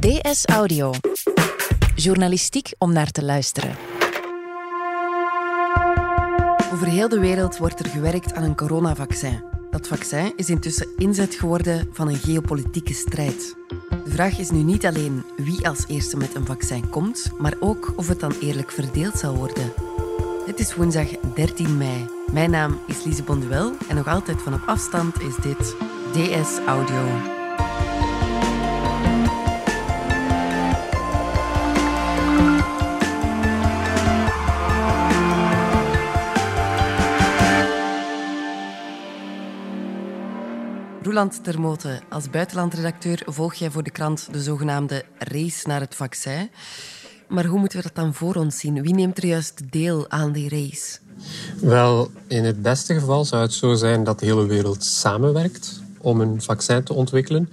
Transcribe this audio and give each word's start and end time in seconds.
DS 0.00 0.44
Audio. 0.46 0.92
Journalistiek 1.94 2.72
om 2.78 2.92
naar 2.92 3.10
te 3.10 3.24
luisteren. 3.24 3.76
Over 6.72 6.86
heel 6.86 7.08
de 7.08 7.18
wereld 7.20 7.58
wordt 7.58 7.80
er 7.80 7.86
gewerkt 7.86 8.34
aan 8.34 8.42
een 8.42 8.56
coronavaccin. 8.56 9.42
Dat 9.70 9.88
vaccin 9.88 10.32
is 10.36 10.48
intussen 10.48 10.88
inzet 10.96 11.34
geworden 11.34 11.88
van 11.92 12.08
een 12.08 12.16
geopolitieke 12.16 12.94
strijd. 12.94 13.56
De 14.04 14.10
vraag 14.10 14.38
is 14.38 14.50
nu 14.50 14.62
niet 14.62 14.86
alleen 14.86 15.24
wie 15.36 15.68
als 15.68 15.84
eerste 15.88 16.16
met 16.16 16.34
een 16.34 16.46
vaccin 16.46 16.88
komt, 16.88 17.30
maar 17.38 17.54
ook 17.60 17.92
of 17.96 18.08
het 18.08 18.20
dan 18.20 18.32
eerlijk 18.40 18.70
verdeeld 18.70 19.18
zal 19.18 19.36
worden. 19.36 19.72
Het 20.46 20.58
is 20.58 20.74
woensdag 20.74 21.08
13 21.34 21.76
mei. 21.76 22.08
Mijn 22.32 22.50
naam 22.50 22.80
is 22.86 23.04
Lise 23.04 23.22
Bonduel 23.22 23.72
en 23.88 23.96
nog 23.96 24.08
altijd 24.08 24.42
van 24.42 24.54
op 24.54 24.62
afstand 24.66 25.20
is 25.20 25.34
dit 25.36 25.74
DS 26.12 26.58
Audio. 26.66 27.39
Roeland 41.20 41.44
Termote, 41.44 42.00
als 42.08 42.30
buitenlandredacteur 42.30 43.22
volg 43.26 43.54
jij 43.54 43.70
voor 43.70 43.82
de 43.82 43.90
krant 43.90 44.28
de 44.32 44.42
zogenaamde 44.42 45.04
race 45.18 45.68
naar 45.68 45.80
het 45.80 45.94
vaccin. 45.94 46.50
Maar 47.28 47.44
hoe 47.44 47.58
moeten 47.58 47.78
we 47.78 47.84
dat 47.84 47.94
dan 47.94 48.14
voor 48.14 48.34
ons 48.34 48.58
zien? 48.58 48.82
Wie 48.82 48.94
neemt 48.94 49.18
er 49.18 49.26
juist 49.26 49.72
deel 49.72 50.10
aan 50.10 50.32
die 50.32 50.48
race? 50.48 50.98
Wel, 51.60 52.10
in 52.26 52.44
het 52.44 52.62
beste 52.62 52.94
geval 52.94 53.24
zou 53.24 53.42
het 53.42 53.52
zo 53.52 53.74
zijn 53.74 54.04
dat 54.04 54.18
de 54.18 54.26
hele 54.26 54.46
wereld 54.46 54.84
samenwerkt 54.84 55.82
om 55.98 56.20
een 56.20 56.42
vaccin 56.42 56.82
te 56.82 56.94
ontwikkelen. 56.94 57.48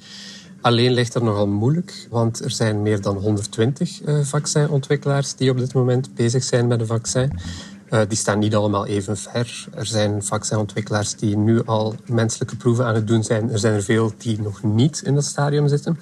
Alleen 0.62 0.94
ligt 0.94 1.16
er 1.16 1.24
nogal 1.24 1.48
moeilijk, 1.48 2.08
want 2.10 2.44
er 2.44 2.52
zijn 2.52 2.82
meer 2.82 3.02
dan 3.02 3.18
120 3.18 4.02
uh, 4.02 4.20
vaccinontwikkelaars 4.24 5.36
die 5.36 5.50
op 5.50 5.58
dit 5.58 5.74
moment 5.74 6.16
bezig 6.16 6.44
zijn 6.44 6.68
met 6.68 6.80
een 6.80 6.88
vaccin. 6.88 7.40
Uh, 7.90 8.02
die 8.08 8.18
staan 8.18 8.40
niet 8.40 8.56
allemaal 8.56 8.86
even 8.86 9.18
ver. 9.18 9.68
Er 9.74 9.86
zijn 9.86 10.24
vaccinontwikkelaars 10.24 11.16
die 11.16 11.38
nu 11.38 11.66
al 11.66 11.96
menselijke 12.06 12.56
proeven 12.56 12.86
aan 12.86 12.96
het 12.96 13.08
doen 13.08 13.24
zijn. 13.24 13.52
Er 13.52 13.60
zijn 13.60 13.74
er 13.74 13.84
veel 13.84 14.14
die 14.18 14.42
nog 14.42 14.64
niet 14.64 15.02
in 15.02 15.14
dat 15.14 15.26
stadium 15.26 15.68
zitten. 15.68 16.00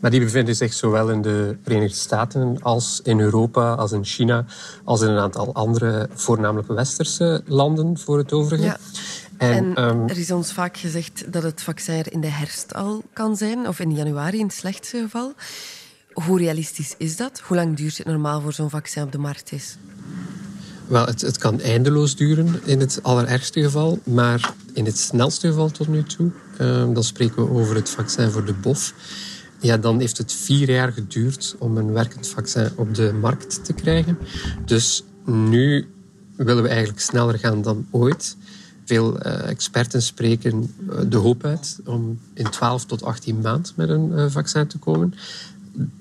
Maar 0.00 0.10
die 0.10 0.20
bevinden 0.20 0.56
zich 0.56 0.72
zowel 0.72 1.10
in 1.10 1.22
de 1.22 1.56
Verenigde 1.62 1.96
Staten 1.96 2.62
als 2.62 3.00
in 3.02 3.20
Europa, 3.20 3.74
als 3.74 3.92
in 3.92 4.04
China, 4.04 4.44
als 4.84 5.00
in 5.00 5.08
een 5.08 5.18
aantal 5.18 5.54
andere, 5.54 6.08
voornamelijk 6.14 6.68
westerse 6.68 7.42
landen 7.46 7.98
voor 7.98 8.18
het 8.18 8.32
overige. 8.32 8.64
Ja. 8.64 8.76
En, 9.36 9.74
en 9.74 9.84
um, 9.84 10.08
er 10.08 10.18
is 10.18 10.30
ons 10.30 10.52
vaak 10.52 10.76
gezegd 10.76 11.32
dat 11.32 11.42
het 11.42 11.62
vaccin 11.62 11.94
er 11.94 12.12
in 12.12 12.20
de 12.20 12.26
herfst 12.30 12.74
al 12.74 13.02
kan 13.12 13.36
zijn, 13.36 13.68
of 13.68 13.80
in 13.80 13.94
januari 13.94 14.38
in 14.38 14.46
het 14.46 14.54
slechtste 14.54 14.98
geval. 14.98 15.32
Hoe 16.12 16.38
realistisch 16.38 16.94
is 16.98 17.16
dat? 17.16 17.40
Hoe 17.40 17.56
lang 17.56 17.76
duurt 17.76 17.98
het 17.98 18.06
normaal 18.06 18.40
voor 18.40 18.52
zo'n 18.52 18.70
vaccin 18.70 19.02
op 19.02 19.12
de 19.12 19.18
markt 19.18 19.52
is? 19.52 19.76
Wel, 20.86 21.06
het, 21.06 21.20
het, 21.20 21.38
kan 21.38 21.60
eindeloos 21.60 22.16
duren 22.16 22.60
in 22.64 22.80
het 22.80 22.98
allerergste 23.02 23.62
geval. 23.62 23.98
Maar 24.04 24.52
in 24.72 24.84
het 24.84 24.98
snelste 24.98 25.48
geval 25.48 25.70
tot 25.70 25.88
nu 25.88 26.02
toe, 26.02 26.30
uh, 26.60 26.94
dan 26.94 27.04
spreken 27.04 27.44
we 27.44 27.50
over 27.50 27.74
het 27.74 27.88
vaccin 27.88 28.30
voor 28.30 28.44
de 28.44 28.52
BOF. 28.52 28.94
Ja, 29.60 29.76
dan 29.76 30.00
heeft 30.00 30.18
het 30.18 30.32
vier 30.32 30.70
jaar 30.70 30.92
geduurd 30.92 31.56
om 31.58 31.76
een 31.76 31.92
werkend 31.92 32.28
vaccin 32.28 32.70
op 32.76 32.94
de 32.94 33.12
markt 33.12 33.64
te 33.64 33.72
krijgen. 33.72 34.18
Dus 34.64 35.04
nu 35.24 35.88
willen 36.36 36.62
we 36.62 36.68
eigenlijk 36.68 37.00
sneller 37.00 37.38
gaan 37.38 37.62
dan 37.62 37.86
ooit. 37.90 38.36
Veel 38.84 39.26
uh, 39.26 39.48
experten 39.48 40.02
spreken 40.02 40.74
uh, 40.90 41.00
de 41.08 41.16
hoop 41.16 41.44
uit 41.44 41.80
om 41.84 42.20
in 42.34 42.50
12 42.50 42.84
tot 42.84 43.02
18 43.02 43.40
maanden 43.40 43.72
met 43.76 43.88
een 43.88 44.10
uh, 44.10 44.26
vaccin 44.28 44.66
te 44.66 44.78
komen. 44.78 45.14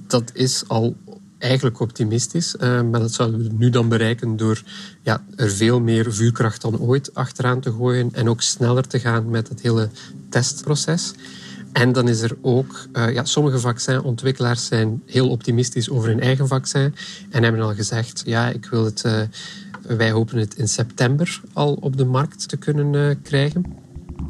Dat 0.07 0.31
is 0.33 0.63
al 0.67 0.95
eigenlijk 1.43 1.79
optimistisch. 1.79 2.55
Uh, 2.55 2.81
maar 2.81 2.99
dat 2.99 3.13
zouden 3.13 3.43
we 3.43 3.49
nu 3.57 3.69
dan 3.69 3.89
bereiken 3.89 4.37
door 4.37 4.63
ja, 5.01 5.23
er 5.35 5.51
veel 5.51 5.79
meer 5.79 6.13
vuurkracht 6.13 6.61
dan 6.61 6.79
ooit 6.79 7.15
achteraan 7.15 7.59
te 7.59 7.71
gooien 7.71 8.09
en 8.13 8.29
ook 8.29 8.41
sneller 8.41 8.87
te 8.87 8.99
gaan 8.99 9.29
met 9.29 9.49
het 9.49 9.61
hele 9.61 9.89
testproces. 10.29 11.13
En 11.71 11.91
dan 11.91 12.07
is 12.07 12.21
er 12.21 12.37
ook, 12.41 12.87
uh, 12.93 13.13
ja, 13.13 13.25
sommige 13.25 13.59
vaccinontwikkelaars 13.59 14.65
zijn 14.65 15.03
heel 15.05 15.29
optimistisch 15.29 15.89
over 15.89 16.09
hun 16.09 16.19
eigen 16.19 16.47
vaccin 16.47 16.95
en 17.29 17.43
hebben 17.43 17.61
al 17.61 17.73
gezegd, 17.73 18.21
ja, 18.25 18.49
ik 18.49 18.65
wil 18.65 18.85
het, 18.85 19.03
uh, 19.05 19.21
wij 19.81 20.11
hopen 20.11 20.37
het 20.37 20.55
in 20.55 20.67
september 20.67 21.41
al 21.53 21.73
op 21.73 21.97
de 21.97 22.05
markt 22.05 22.49
te 22.49 22.57
kunnen 22.57 23.21
krijgen. 23.21 23.82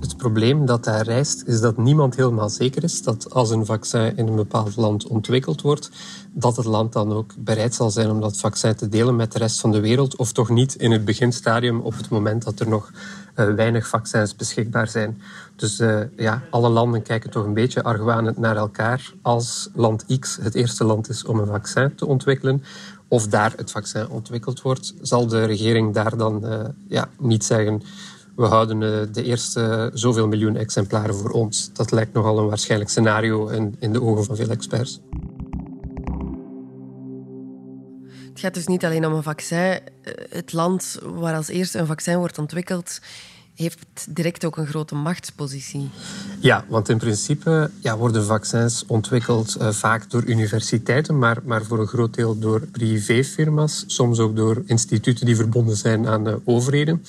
Het 0.03 0.17
probleem 0.17 0.65
dat 0.65 0.83
daar 0.83 1.05
rijst, 1.05 1.43
is 1.45 1.59
dat 1.59 1.77
niemand 1.77 2.15
helemaal 2.15 2.49
zeker 2.49 2.83
is 2.83 3.03
dat 3.03 3.33
als 3.33 3.49
een 3.49 3.65
vaccin 3.65 4.17
in 4.17 4.27
een 4.27 4.35
bepaald 4.35 4.75
land 4.75 5.07
ontwikkeld 5.07 5.61
wordt, 5.61 5.89
dat 6.31 6.55
het 6.55 6.65
land 6.65 6.93
dan 6.93 7.13
ook 7.13 7.31
bereid 7.37 7.73
zal 7.73 7.89
zijn 7.89 8.09
om 8.09 8.21
dat 8.21 8.37
vaccin 8.37 8.75
te 8.75 8.89
delen 8.89 9.15
met 9.15 9.31
de 9.31 9.37
rest 9.37 9.59
van 9.59 9.71
de 9.71 9.79
wereld, 9.79 10.15
of 10.15 10.31
toch 10.31 10.49
niet 10.49 10.75
in 10.75 10.91
het 10.91 11.05
beginstadium 11.05 11.79
op 11.79 11.97
het 11.97 12.09
moment 12.09 12.43
dat 12.43 12.59
er 12.59 12.67
nog 12.67 12.91
uh, 13.35 13.53
weinig 13.53 13.87
vaccins 13.87 14.35
beschikbaar 14.35 14.87
zijn. 14.87 15.21
Dus 15.55 15.79
uh, 15.79 15.99
ja, 16.17 16.41
alle 16.49 16.69
landen 16.69 17.01
kijken 17.01 17.29
toch 17.29 17.45
een 17.45 17.53
beetje 17.53 17.83
argwanend 17.83 18.37
naar 18.37 18.55
elkaar. 18.55 19.13
Als 19.21 19.69
land 19.73 20.05
X 20.19 20.37
het 20.41 20.55
eerste 20.55 20.83
land 20.83 21.09
is 21.09 21.25
om 21.25 21.39
een 21.39 21.47
vaccin 21.47 21.95
te 21.95 22.05
ontwikkelen, 22.05 22.63
of 23.07 23.27
daar 23.27 23.53
het 23.55 23.71
vaccin 23.71 24.09
ontwikkeld 24.09 24.61
wordt, 24.61 24.93
zal 25.01 25.27
de 25.27 25.45
regering 25.45 25.93
daar 25.93 26.17
dan 26.17 26.45
uh, 26.45 26.59
ja, 26.87 27.09
niet 27.17 27.45
zeggen 27.45 27.81
we 28.35 28.45
houden 28.45 28.79
de 29.13 29.23
eerste 29.23 29.91
zoveel 29.93 30.27
miljoen 30.27 30.55
exemplaren 30.55 31.15
voor 31.15 31.29
ons. 31.29 31.73
Dat 31.73 31.91
lijkt 31.91 32.13
nogal 32.13 32.39
een 32.39 32.47
waarschijnlijk 32.47 32.89
scenario 32.89 33.47
in, 33.47 33.75
in 33.79 33.93
de 33.93 34.01
ogen 34.01 34.23
van 34.23 34.35
veel 34.35 34.49
experts. 34.49 34.99
Het 38.29 38.39
gaat 38.41 38.53
dus 38.53 38.67
niet 38.67 38.85
alleen 38.85 39.05
om 39.05 39.13
een 39.13 39.23
vaccin. 39.23 39.79
Het 40.29 40.53
land 40.53 40.99
waar 41.03 41.35
als 41.35 41.47
eerste 41.47 41.79
een 41.79 41.85
vaccin 41.85 42.17
wordt 42.17 42.37
ontwikkeld, 42.37 42.99
heeft 43.55 44.15
direct 44.15 44.45
ook 44.45 44.57
een 44.57 44.67
grote 44.67 44.95
machtspositie. 44.95 45.89
Ja, 46.39 46.65
want 46.67 46.89
in 46.89 46.97
principe 46.97 47.71
ja, 47.79 47.97
worden 47.97 48.25
vaccins 48.25 48.83
ontwikkeld 48.87 49.57
uh, 49.59 49.69
vaak 49.69 50.09
door 50.09 50.23
universiteiten, 50.23 51.19
maar, 51.19 51.37
maar 51.43 51.63
voor 51.63 51.79
een 51.79 51.87
groot 51.87 52.13
deel 52.13 52.39
door 52.39 52.59
privéfirma's, 52.59 53.83
soms 53.87 54.19
ook 54.19 54.35
door 54.35 54.63
instituten 54.65 55.25
die 55.25 55.35
verbonden 55.35 55.77
zijn 55.77 56.07
aan 56.07 56.23
de 56.23 56.41
overheden. 56.43 57.05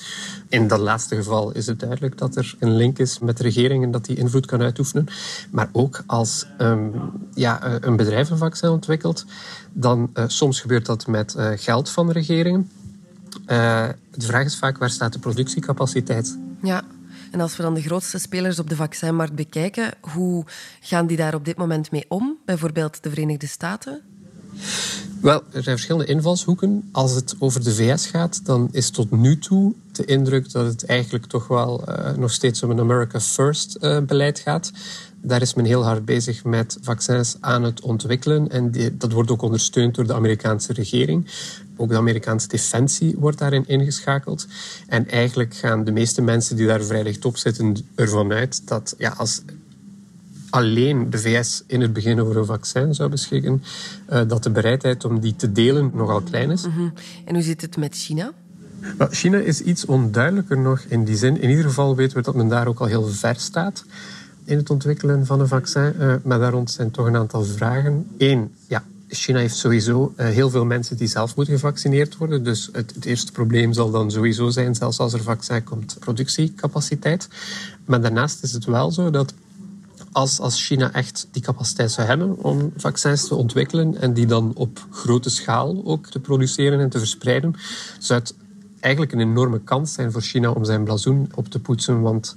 In 0.49 0.67
dat 0.67 0.79
laatste 0.79 1.15
geval 1.15 1.51
is 1.51 1.65
het 1.65 1.79
duidelijk 1.79 2.17
dat 2.17 2.35
er 2.35 2.55
een 2.59 2.75
link 2.75 2.99
is 2.99 3.19
met 3.19 3.39
regeringen 3.39 3.91
dat 3.91 4.05
die 4.05 4.17
invloed 4.17 4.45
kan 4.45 4.61
uitoefenen. 4.61 5.07
Maar 5.51 5.69
ook 5.71 6.03
als 6.05 6.45
um, 6.57 6.93
ja, 7.33 7.79
een 7.81 7.95
bedrijf 7.95 8.29
een 8.29 8.37
vaccin 8.37 8.69
ontwikkelt, 8.69 9.25
dan 9.73 10.09
uh, 10.13 10.23
soms 10.27 10.59
gebeurt 10.59 10.85
dat 10.85 11.07
met 11.07 11.35
geld 11.55 11.89
van 11.89 12.11
regeringen. 12.11 12.69
Uh, 13.47 13.89
de 14.11 14.25
vraag 14.25 14.45
is 14.45 14.57
vaak 14.57 14.77
waar 14.77 14.89
staat 14.89 15.13
de 15.13 15.19
productiecapaciteit? 15.19 16.37
Ja, 16.61 16.83
en 17.31 17.41
als 17.41 17.57
we 17.57 17.63
dan 17.63 17.73
de 17.73 17.81
grootste 17.81 18.17
spelers 18.19 18.59
op 18.59 18.69
de 18.69 18.75
vaccinmarkt 18.75 19.35
bekijken, 19.35 19.93
hoe 20.01 20.45
gaan 20.79 21.07
die 21.07 21.17
daar 21.17 21.33
op 21.33 21.45
dit 21.45 21.57
moment 21.57 21.91
mee 21.91 22.05
om? 22.07 22.37
Bijvoorbeeld 22.45 23.03
de 23.03 23.09
Verenigde 23.09 23.47
Staten? 23.47 24.01
Wel, 25.21 25.43
er 25.51 25.63
zijn 25.63 25.75
verschillende 25.75 26.11
invalshoeken. 26.11 26.89
Als 26.91 27.15
het 27.15 27.35
over 27.39 27.63
de 27.63 27.75
VS 27.75 28.07
gaat, 28.07 28.45
dan 28.45 28.69
is 28.71 28.89
tot 28.89 29.11
nu 29.11 29.37
toe 29.37 29.73
de 29.91 30.05
indruk 30.05 30.51
dat 30.51 30.65
het 30.65 30.85
eigenlijk 30.85 31.25
toch 31.25 31.47
wel 31.47 31.83
uh, 31.89 32.11
nog 32.17 32.31
steeds 32.31 32.63
om 32.63 32.69
een 32.69 32.79
America 32.79 33.19
First 33.19 33.77
uh, 33.81 33.99
beleid 33.99 34.39
gaat. 34.39 34.71
Daar 35.21 35.41
is 35.41 35.53
men 35.53 35.65
heel 35.65 35.83
hard 35.83 36.05
bezig 36.05 36.43
met 36.43 36.77
vaccins 36.81 37.37
aan 37.39 37.63
het 37.63 37.81
ontwikkelen. 37.81 38.49
En 38.49 38.71
die, 38.71 38.97
dat 38.97 39.11
wordt 39.11 39.31
ook 39.31 39.41
ondersteund 39.41 39.95
door 39.95 40.07
de 40.07 40.13
Amerikaanse 40.13 40.73
regering. 40.73 41.27
Ook 41.77 41.89
de 41.89 41.97
Amerikaanse 41.97 42.47
defensie 42.47 43.15
wordt 43.17 43.37
daarin 43.37 43.67
ingeschakeld. 43.67 44.47
En 44.87 45.09
eigenlijk 45.09 45.53
gaan 45.55 45.83
de 45.83 45.91
meeste 45.91 46.21
mensen 46.21 46.55
die 46.55 46.67
daar 46.67 46.83
vrij 46.83 47.03
dicht 47.03 47.25
op 47.25 47.37
zitten 47.37 47.75
ervan 47.95 48.31
uit 48.31 48.67
dat 48.67 48.95
ja, 48.97 49.13
als 49.17 49.41
alleen 50.55 51.09
de 51.09 51.17
VS 51.17 51.63
in 51.67 51.81
het 51.81 51.93
begin 51.93 52.21
over 52.21 52.37
een 52.37 52.45
vaccin 52.45 52.93
zou 52.93 53.09
beschikken, 53.09 53.63
uh, 54.09 54.21
dat 54.27 54.43
de 54.43 54.49
bereidheid 54.49 55.05
om 55.05 55.19
die 55.19 55.35
te 55.35 55.51
delen 55.51 55.91
nogal 55.93 56.21
klein 56.21 56.51
is. 56.51 56.65
Mm 56.65 56.71
-hmm. 56.71 56.93
En 57.25 57.33
hoe 57.33 57.43
zit 57.43 57.61
het 57.61 57.77
met 57.77 57.95
China? 57.95 58.31
Well, 58.97 59.07
China 59.11 59.37
is 59.37 59.61
iets 59.61 59.85
onduidelijker 59.85 60.57
nog 60.57 60.79
in 60.79 61.03
die 61.03 61.17
zin. 61.17 61.41
In 61.41 61.49
ieder 61.49 61.63
geval 61.63 61.95
weten 61.95 62.17
we 62.17 62.23
dat 62.23 62.35
men 62.35 62.47
daar 62.47 62.67
ook 62.67 62.79
al 62.79 62.85
heel 62.85 63.07
ver 63.07 63.35
staat 63.35 63.85
in 64.43 64.57
het 64.57 64.69
ontwikkelen 64.69 65.25
van 65.25 65.39
een 65.39 65.47
vaccin. 65.47 65.93
Uh, 65.99 66.13
maar 66.23 66.39
daar 66.39 66.51
rond 66.51 66.71
zijn 66.71 66.91
toch 66.91 67.05
een 67.05 67.15
aantal 67.15 67.43
vragen. 67.43 68.07
Eén, 68.17 68.51
ja, 68.67 68.83
China 69.07 69.39
heeft 69.39 69.55
sowieso 69.55 70.13
uh, 70.17 70.25
heel 70.25 70.49
veel 70.49 70.65
mensen 70.65 70.97
die 70.97 71.07
zelf 71.07 71.35
moeten 71.35 71.53
gevaccineerd 71.53 72.17
worden. 72.17 72.43
Dus 72.43 72.69
het, 72.71 72.95
het, 72.95 73.05
eerste 73.05 73.31
probleem 73.31 73.73
zal 73.73 73.91
dan 73.91 74.11
sowieso 74.11 74.49
zijn, 74.49 74.75
zelfs 74.75 74.99
als 74.99 75.13
er 75.13 75.23
vaccin 75.23 75.63
komt, 75.63 75.95
productiecapaciteit. 75.99 77.27
Maar 77.85 78.01
daarnaast 78.01 78.43
is 78.43 78.51
het 78.51 78.65
wel 78.65 78.91
zo 78.91 79.09
dat 79.09 79.33
als, 80.15 80.39
als 80.39 80.65
China 80.65 80.91
echt 80.91 81.27
die 81.31 81.41
capaciteit 81.41 81.91
zou 81.91 82.07
hebben 82.07 82.37
om 82.43 82.73
vaccins 82.77 83.27
te 83.27 83.35
ontwikkelen 83.35 84.01
en 84.01 84.13
die 84.13 84.25
dan 84.25 84.51
op 84.55 84.87
grote 84.89 85.29
schaal 85.29 85.81
ook 85.85 86.07
te 86.07 86.19
produceren 86.19 86.79
en 86.79 86.89
te 86.89 86.99
verspreiden, 86.99 87.53
zou 87.99 88.19
het 88.19 88.35
eigenlijk 88.79 89.13
een 89.13 89.19
enorme 89.19 89.59
kans 89.59 89.93
zijn 89.93 90.11
voor 90.11 90.21
China 90.21 90.51
om 90.51 90.65
zijn 90.65 90.83
blazoen 90.83 91.29
op 91.35 91.47
te 91.47 91.59
poetsen. 91.59 92.01
Want 92.01 92.35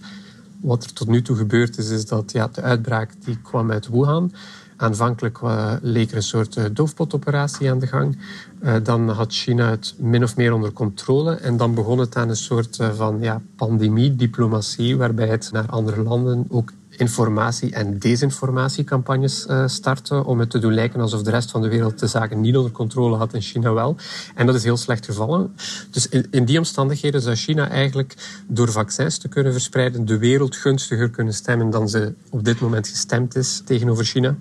wat 0.61 0.85
er 0.85 0.93
tot 0.93 1.09
nu 1.09 1.23
toe 1.23 1.37
gebeurd 1.37 1.79
is, 1.79 1.91
is 1.91 2.07
dat 2.07 2.33
ja, 2.33 2.49
de 2.53 2.63
uitbraak 2.63 3.13
die 3.25 3.39
kwam 3.43 3.71
uit 3.71 3.89
Wuhan. 3.89 4.33
Aanvankelijk 4.77 5.39
uh, 5.41 5.73
leek 5.83 6.11
er 6.11 6.17
een 6.17 6.23
soort 6.23 6.57
uh, 6.57 6.65
doofpotoperatie 6.73 7.71
aan 7.71 7.79
de 7.79 7.87
gang. 7.87 8.19
Uh, 8.63 8.75
dan 8.83 9.09
had 9.09 9.33
China 9.33 9.71
het 9.71 9.95
min 9.99 10.23
of 10.23 10.37
meer 10.37 10.53
onder 10.53 10.73
controle. 10.73 11.35
En 11.35 11.57
dan 11.57 11.75
begon 11.75 11.99
het 11.99 12.17
aan 12.17 12.29
een 12.29 12.37
soort 12.37 12.79
van 12.95 13.19
ja, 13.21 13.43
pandemie-diplomatie, 13.57 14.97
waarbij 14.97 15.29
het 15.29 15.49
naar 15.53 15.67
andere 15.67 16.03
landen 16.03 16.47
ook 16.49 16.73
informatie- 16.99 17.73
en 17.73 17.99
desinformatiecampagnes 17.99 19.47
uh, 19.47 19.69
starten 19.69 20.25
om 20.25 20.39
het 20.39 20.51
te 20.51 20.59
doen 20.59 20.75
lijken 20.75 21.01
alsof 21.01 21.23
de 21.23 21.31
rest 21.31 21.51
van 21.51 21.63
de 21.63 21.69
wereld 21.69 21.99
de 21.99 22.07
zaken 22.07 22.41
niet 22.41 22.57
onder 22.57 22.73
controle 22.73 23.17
had 23.17 23.35
en 23.35 23.41
China 23.41 23.73
wel. 23.73 23.97
En 24.35 24.47
dat 24.47 24.55
is 24.55 24.65
heel 24.65 24.77
slecht 24.77 25.05
gevallen. 25.05 25.55
Dus 25.91 26.09
in, 26.09 26.27
in 26.31 26.45
die 26.45 26.59
omstandigheden 26.59 27.21
zou 27.21 27.37
China 27.37 27.69
eigenlijk 27.69 28.15
door 28.47 28.73
vaccins 28.73 29.19
te 29.19 29.29
kunnen 29.29 29.53
verspreiden 29.53 30.05
de 30.05 30.19
wereld 30.19 30.57
gunstiger 30.57 31.11
kunnen 31.11 31.35
stemmen 31.35 31.71
dan 31.71 31.89
ze 31.89 32.15
op 32.31 32.45
dit 32.45 32.61
moment 32.61 32.89
gestemd 32.89 33.37
is 33.37 33.63
tegenover 33.65 34.05
China. 34.05 34.37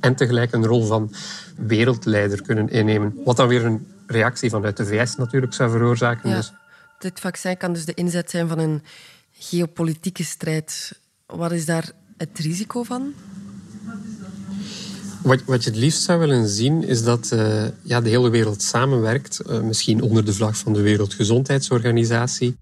En 0.00 0.14
tegelijk 0.14 0.52
een 0.52 0.66
rol 0.66 0.86
van 0.86 1.12
wereldleider 1.56 2.42
kunnen 2.42 2.68
innemen. 2.68 3.20
Wat 3.24 3.36
dan 3.36 3.48
weer 3.48 3.64
een 3.64 3.86
reactie 4.06 4.50
vanuit 4.50 4.76
de 4.76 4.86
VS 4.86 5.16
natuurlijk 5.16 5.54
zou 5.54 5.70
veroorzaken. 5.70 6.30
Ja. 6.30 6.36
Dus 6.36 6.52
Dit 6.98 7.20
vaccin 7.20 7.56
kan 7.56 7.72
dus 7.72 7.84
de 7.84 7.94
inzet 7.94 8.30
zijn 8.30 8.48
van 8.48 8.58
een 8.58 8.82
geopolitieke 9.38 10.24
strijd. 10.24 10.98
Wat 11.26 11.52
is 11.52 11.66
daar 11.66 11.92
het 12.16 12.38
risico 12.38 12.82
van? 12.82 13.12
Wat, 15.22 15.44
wat 15.44 15.64
je 15.64 15.70
het 15.70 15.78
liefst 15.78 16.02
zou 16.02 16.18
willen 16.18 16.48
zien, 16.48 16.84
is 16.84 17.04
dat 17.04 17.30
uh, 17.34 17.64
ja, 17.82 18.00
de 18.00 18.08
hele 18.08 18.30
wereld 18.30 18.62
samenwerkt. 18.62 19.40
Uh, 19.46 19.60
misschien 19.60 20.02
onder 20.02 20.24
de 20.24 20.32
vlag 20.32 20.56
van 20.56 20.72
de 20.72 20.80
Wereldgezondheidsorganisatie. 20.80 22.56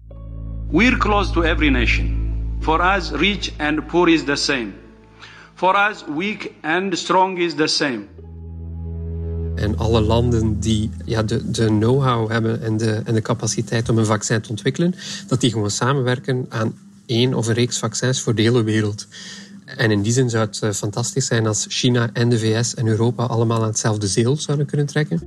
We're 0.71 0.97
close 0.97 1.31
to 1.31 1.41
every 1.41 1.69
nation. 1.69 2.31
For 2.59 2.95
us, 2.97 3.11
rich 3.11 3.51
and 3.57 3.87
poor 3.87 4.09
is 4.09 4.23
the 4.23 4.35
same. 4.35 4.67
For 5.53 5.89
us, 5.89 6.03
weak 6.15 6.51
and 6.61 6.97
strong 6.97 7.37
is 7.39 7.53
the 7.55 7.67
same. 7.67 8.01
En 9.55 9.77
alle 9.77 10.01
landen 10.01 10.59
die 10.59 10.89
ja, 11.05 11.23
de, 11.23 11.51
de 11.51 11.65
know-how 11.65 12.29
hebben 12.31 12.61
en 12.61 12.77
de, 12.77 13.01
en 13.05 13.13
de 13.13 13.21
capaciteit 13.21 13.89
om 13.89 13.97
een 13.97 14.05
vaccin 14.05 14.41
te 14.41 14.49
ontwikkelen, 14.49 14.95
dat 15.27 15.41
die 15.41 15.51
gewoon 15.51 15.71
samenwerken 15.71 16.45
aan 16.49 16.73
één 17.05 17.33
of 17.33 17.47
een 17.47 17.53
reeks 17.53 17.79
vaccins 17.79 18.21
voor 18.21 18.35
de 18.35 18.41
hele 18.41 18.63
wereld. 18.63 19.07
En 19.65 19.91
in 19.91 20.01
die 20.01 20.11
zin 20.11 20.29
zou 20.29 20.45
het 20.45 20.59
uh, 20.63 20.71
fantastisch 20.71 21.25
zijn 21.25 21.47
als 21.47 21.65
China 21.69 22.09
en 22.13 22.29
de 22.29 22.39
VS 22.39 22.73
en 22.73 22.87
Europa 22.87 23.23
allemaal 23.23 23.61
aan 23.61 23.67
hetzelfde 23.67 24.07
zeel 24.07 24.37
zouden 24.37 24.65
kunnen 24.65 24.85
trekken. 24.85 25.19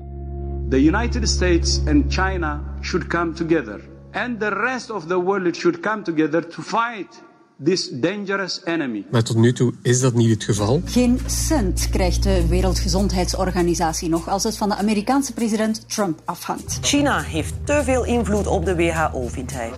The 0.69 0.82
United 0.82 1.28
States 1.28 1.81
and 1.87 2.12
China 2.12 2.62
should 2.81 3.06
come 3.06 3.32
together. 3.32 3.81
And 4.12 4.40
the 4.40 4.49
rest 4.49 4.90
of 4.90 5.06
the 5.06 5.23
world 5.23 5.56
should 5.56 5.81
come 5.81 6.02
together 6.02 6.49
to 6.49 6.62
fight 6.62 7.23
this 7.64 7.90
dangerous 7.90 8.61
enemy. 8.64 9.05
Maar 9.11 9.22
tot 9.22 9.37
nu 9.37 9.52
toe 9.52 9.72
is 9.82 10.00
dat 10.00 10.14
niet 10.14 10.31
het 10.31 10.44
geval. 10.44 10.82
Geen 10.84 11.20
cent 11.26 11.88
krijgt 11.90 12.22
de 12.22 12.46
Wereldgezondheidsorganisatie 12.49 14.08
nog 14.08 14.29
als 14.29 14.43
het 14.43 14.56
van 14.56 14.69
de 14.69 14.76
Amerikaanse 14.76 15.32
president 15.32 15.88
Trump 15.88 16.22
afhangt. 16.25 16.79
China 16.81 17.20
heeft 17.20 17.55
te 17.64 17.81
veel 17.84 18.05
invloed 18.05 18.46
op 18.46 18.64
de 18.64 18.76
WHO, 18.76 19.29
vindt 19.29 19.52
hij. 19.52 19.70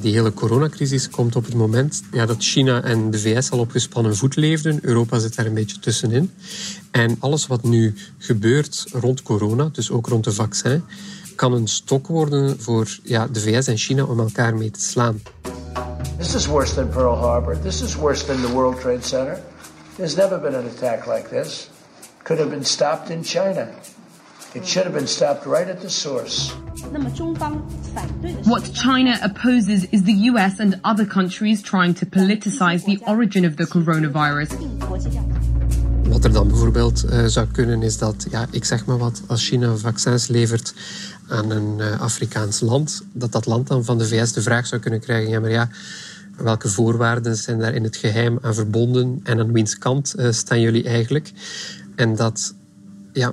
Die 0.00 0.12
hele 0.12 0.32
coronacrisis 0.32 1.10
komt 1.10 1.36
op 1.36 1.44
het 1.44 1.54
moment 1.54 2.02
ja, 2.12 2.26
dat 2.26 2.42
China 2.42 2.82
en 2.82 3.10
de 3.10 3.18
VS 3.18 3.50
al 3.50 3.58
op 3.58 3.70
gespannen 3.70 4.16
voet 4.16 4.36
leefden. 4.36 4.78
Europa 4.82 5.18
zit 5.18 5.36
daar 5.36 5.46
een 5.46 5.54
beetje 5.54 5.78
tussenin. 5.78 6.30
En 6.90 7.16
alles 7.18 7.46
wat 7.46 7.62
nu 7.62 7.94
gebeurt 8.18 8.84
rond 8.92 9.22
corona, 9.22 9.68
dus 9.72 9.90
ook 9.90 10.06
rond 10.06 10.24
de 10.24 10.32
vaccin, 10.32 10.84
kan 11.36 11.52
een 11.52 11.68
stok 11.68 12.06
worden 12.06 12.60
voor 12.60 12.98
ja, 13.02 13.26
de 13.26 13.40
VS 13.40 13.66
en 13.66 13.76
China 13.76 14.04
om 14.04 14.20
elkaar 14.20 14.54
mee 14.54 14.70
te 14.70 14.80
slaan. 14.80 15.22
This 16.18 16.34
is 16.34 16.46
worse 16.46 16.74
than 16.74 16.88
Pearl 16.88 17.16
Harbor. 17.16 17.60
This 17.60 17.82
is 17.82 17.94
worse 17.94 18.24
than 18.24 18.40
the 18.40 18.52
World 18.52 18.80
Trade 18.80 19.02
Center. 19.02 19.38
There's 19.96 20.16
never 20.16 20.40
been 20.40 20.54
an 20.54 20.66
attack 20.66 21.06
like 21.06 21.28
this. 21.28 21.70
Could 22.22 22.40
have 22.40 22.50
been 22.50 22.64
stopped 22.64 23.10
in 23.10 23.22
China. 23.22 23.68
It 24.54 24.68
should 24.68 24.86
have 24.86 24.94
been 24.94 25.08
stopped 25.08 25.46
right 25.46 25.68
at 25.68 25.80
the 25.80 25.88
source. 25.88 26.52
What 28.44 28.72
China 28.72 29.18
opposes 29.22 29.84
is 29.90 30.02
the 30.04 30.30
US 30.30 30.60
and 30.60 30.78
other 30.84 31.06
countries 31.06 31.62
trying 31.62 31.94
to 31.94 32.06
politicize 32.06 32.84
the 32.84 33.00
origin 33.06 33.44
of 33.44 33.56
the 33.56 33.66
coronavirus. 33.66 34.48
Wat 36.08 36.24
er 36.24 36.32
dan 36.32 36.48
bijvoorbeeld 36.48 37.04
uh, 37.04 37.24
zou 37.24 37.46
kunnen 37.46 37.82
is 37.82 37.98
dat, 37.98 38.26
ja, 38.30 38.46
ik 38.50 38.64
zeg 38.64 38.86
maar 38.86 38.98
wat, 38.98 39.22
als 39.26 39.46
China 39.48 39.76
vaccins 39.76 40.28
levert 40.28 40.74
aan 41.28 41.50
een 41.50 41.78
uh, 41.78 42.00
Afrikaans 42.00 42.60
land, 42.60 43.02
dat 43.12 43.32
dat 43.32 43.46
land 43.46 43.68
dan 43.68 43.84
van 43.84 43.98
de 43.98 44.06
VS 44.06 44.32
de 44.32 44.42
vraag 44.42 44.66
zou 44.66 44.80
kunnen 44.80 45.00
krijgen, 45.00 45.30
ja 45.30 45.40
maar 45.40 45.50
ja, 45.50 45.68
welke 46.36 46.68
voorwaarden 46.68 47.36
zijn 47.36 47.58
daar 47.58 47.74
in 47.74 47.84
het 47.84 47.96
geheim 47.96 48.38
aan 48.42 48.54
verbonden 48.54 49.20
en 49.22 49.38
aan 49.38 49.52
wiens 49.52 49.78
kant 49.78 50.14
uh, 50.16 50.30
staan 50.30 50.60
jullie 50.60 50.84
eigenlijk? 50.84 51.32
En 51.94 52.16
dat 52.16 52.54
ja, 53.12 53.32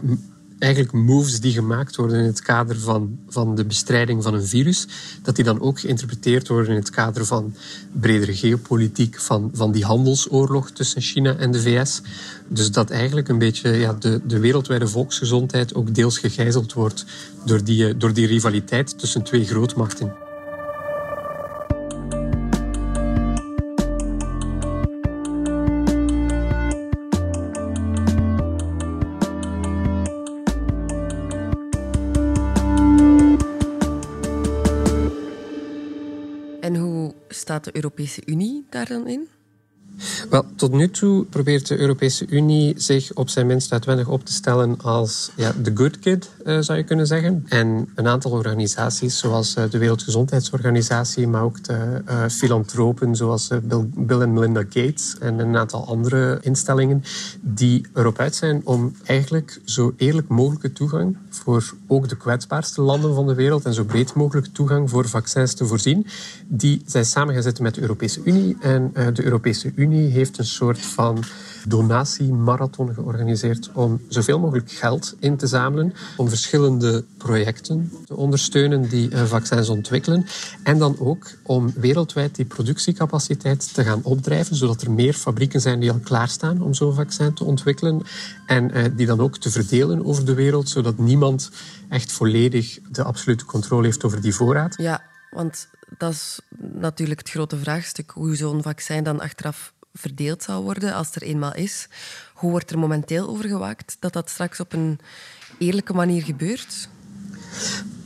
eigenlijk 0.61 0.93
moves 0.93 1.39
die 1.39 1.53
gemaakt 1.53 1.95
worden 1.95 2.19
in 2.19 2.25
het 2.25 2.41
kader 2.41 2.79
van, 2.79 3.19
van 3.27 3.55
de 3.55 3.65
bestrijding 3.65 4.23
van 4.23 4.33
een 4.33 4.45
virus, 4.45 4.87
dat 5.21 5.35
die 5.35 5.45
dan 5.45 5.61
ook 5.61 5.79
geïnterpreteerd 5.79 6.47
worden 6.47 6.69
in 6.69 6.79
het 6.79 6.89
kader 6.89 7.25
van 7.25 7.55
bredere 7.91 8.35
geopolitiek, 8.35 9.19
van, 9.19 9.49
van 9.53 9.71
die 9.71 9.85
handelsoorlog 9.85 10.71
tussen 10.71 11.01
China 11.01 11.35
en 11.35 11.51
de 11.51 11.61
VS. 11.61 12.01
Dus 12.47 12.71
dat 12.71 12.89
eigenlijk 12.89 13.27
een 13.27 13.37
beetje 13.37 13.69
ja, 13.69 13.93
de, 13.93 14.21
de 14.27 14.39
wereldwijde 14.39 14.87
volksgezondheid 14.87 15.73
ook 15.73 15.95
deels 15.95 16.17
gegijzeld 16.17 16.73
wordt 16.73 17.05
door 17.45 17.63
die, 17.63 17.97
door 17.97 18.13
die 18.13 18.27
rivaliteit 18.27 18.99
tussen 18.99 19.23
twee 19.23 19.45
grootmachten. 19.45 20.20
De 37.63 37.75
Europese 37.75 38.21
Unie 38.25 38.65
daar 38.69 38.87
dan 38.87 39.07
in? 39.07 39.27
Tot 40.55 40.71
nu 40.71 40.89
toe 40.89 41.25
probeert 41.25 41.67
de 41.67 41.77
Europese 41.77 42.27
Unie 42.27 42.73
zich 42.77 43.13
op 43.13 43.29
zijn 43.29 43.47
minst 43.47 43.71
uitwendig 43.71 44.07
op 44.07 44.25
te 44.25 44.33
stellen 44.33 44.81
als 44.81 45.31
ja, 45.35 45.53
de 45.61 45.71
good 45.73 45.99
kid, 45.99 46.29
uh, 46.45 46.57
zou 46.59 46.77
je 46.77 46.83
kunnen 46.83 47.07
zeggen. 47.07 47.45
En 47.47 47.89
een 47.95 48.07
aantal 48.07 48.31
organisaties, 48.31 49.17
zoals 49.17 49.55
uh, 49.55 49.63
de 49.69 49.77
Wereldgezondheidsorganisatie, 49.77 51.27
maar 51.27 51.43
ook 51.43 51.63
de 51.63 52.01
uh, 52.09 52.25
filantropen, 52.27 53.15
zoals 53.15 53.47
Bill, 53.63 53.89
Bill 53.95 54.21
en 54.21 54.33
Melinda 54.33 54.61
Gates 54.69 55.17
en 55.19 55.39
een 55.39 55.57
aantal 55.57 55.85
andere 55.87 56.39
instellingen, 56.41 57.03
die 57.41 57.85
erop 57.93 58.19
uit 58.19 58.35
zijn 58.35 58.61
om 58.63 58.95
eigenlijk 59.03 59.59
zo 59.65 59.93
eerlijk 59.97 60.27
mogelijke 60.27 60.73
toegang 60.73 61.17
voor 61.29 61.73
ook 61.87 62.09
de 62.09 62.17
kwetsbaarste 62.17 62.81
landen 62.81 63.13
van 63.15 63.27
de 63.27 63.33
wereld 63.33 63.65
en 63.65 63.73
zo 63.73 63.83
breed 63.83 64.13
mogelijk 64.13 64.47
toegang 64.47 64.89
voor 64.89 65.07
vaccins 65.07 65.53
te 65.53 65.65
voorzien. 65.65 66.07
Die 66.47 66.81
zijn 66.85 67.05
samengezet 67.05 67.59
met 67.59 67.75
de 67.75 67.81
Europese 67.81 68.21
Unie 68.23 68.57
en 68.59 68.91
de 69.13 69.23
Europese 69.23 69.71
Unie 69.75 69.90
heeft 69.97 70.37
een 70.37 70.45
soort 70.45 70.79
van 70.79 71.23
donatiemarathon 71.67 72.93
georganiseerd 72.93 73.69
om 73.73 74.01
zoveel 74.07 74.39
mogelijk 74.39 74.71
geld 74.71 75.15
in 75.19 75.37
te 75.37 75.47
zamelen 75.47 75.93
om 76.17 76.29
verschillende 76.29 77.03
projecten 77.17 77.91
te 78.05 78.15
ondersteunen 78.15 78.89
die 78.89 79.17
vaccins 79.17 79.69
ontwikkelen 79.69 80.25
en 80.63 80.77
dan 80.77 80.95
ook 80.99 81.31
om 81.43 81.73
wereldwijd 81.75 82.35
die 82.35 82.45
productiecapaciteit 82.45 83.73
te 83.73 83.83
gaan 83.83 84.03
opdrijven 84.03 84.55
zodat 84.55 84.81
er 84.81 84.91
meer 84.91 85.13
fabrieken 85.13 85.61
zijn 85.61 85.79
die 85.79 85.91
al 85.91 85.99
klaarstaan 85.99 86.61
om 86.61 86.73
zo'n 86.73 86.93
vaccin 86.93 87.33
te 87.33 87.43
ontwikkelen 87.43 88.01
en 88.45 88.93
die 88.95 89.05
dan 89.05 89.19
ook 89.19 89.37
te 89.37 89.51
verdelen 89.51 90.05
over 90.05 90.25
de 90.25 90.33
wereld 90.33 90.69
zodat 90.69 90.97
niemand 90.97 91.51
echt 91.89 92.11
volledig 92.11 92.79
de 92.91 93.03
absolute 93.03 93.45
controle 93.45 93.85
heeft 93.85 94.03
over 94.03 94.21
die 94.21 94.35
voorraad. 94.35 94.75
Ja, 94.77 95.01
want 95.31 95.67
dat 95.97 96.11
is 96.11 96.39
natuurlijk 96.57 97.19
het 97.19 97.29
grote 97.29 97.57
vraagstuk 97.57 98.11
hoe 98.11 98.35
zo'n 98.35 98.61
vaccin 98.61 99.03
dan 99.03 99.19
achteraf 99.19 99.73
verdeeld 99.93 100.43
zal 100.43 100.63
worden 100.63 100.93
als 100.93 101.15
er 101.15 101.21
eenmaal 101.21 101.55
is. 101.55 101.87
Hoe 102.33 102.51
wordt 102.51 102.71
er 102.71 102.79
momenteel 102.79 103.27
over 103.27 103.45
gewaakt 103.45 103.97
dat 103.99 104.13
dat 104.13 104.29
straks 104.29 104.59
op 104.59 104.73
een 104.73 104.99
eerlijke 105.57 105.93
manier 105.93 106.23
gebeurt? 106.23 106.89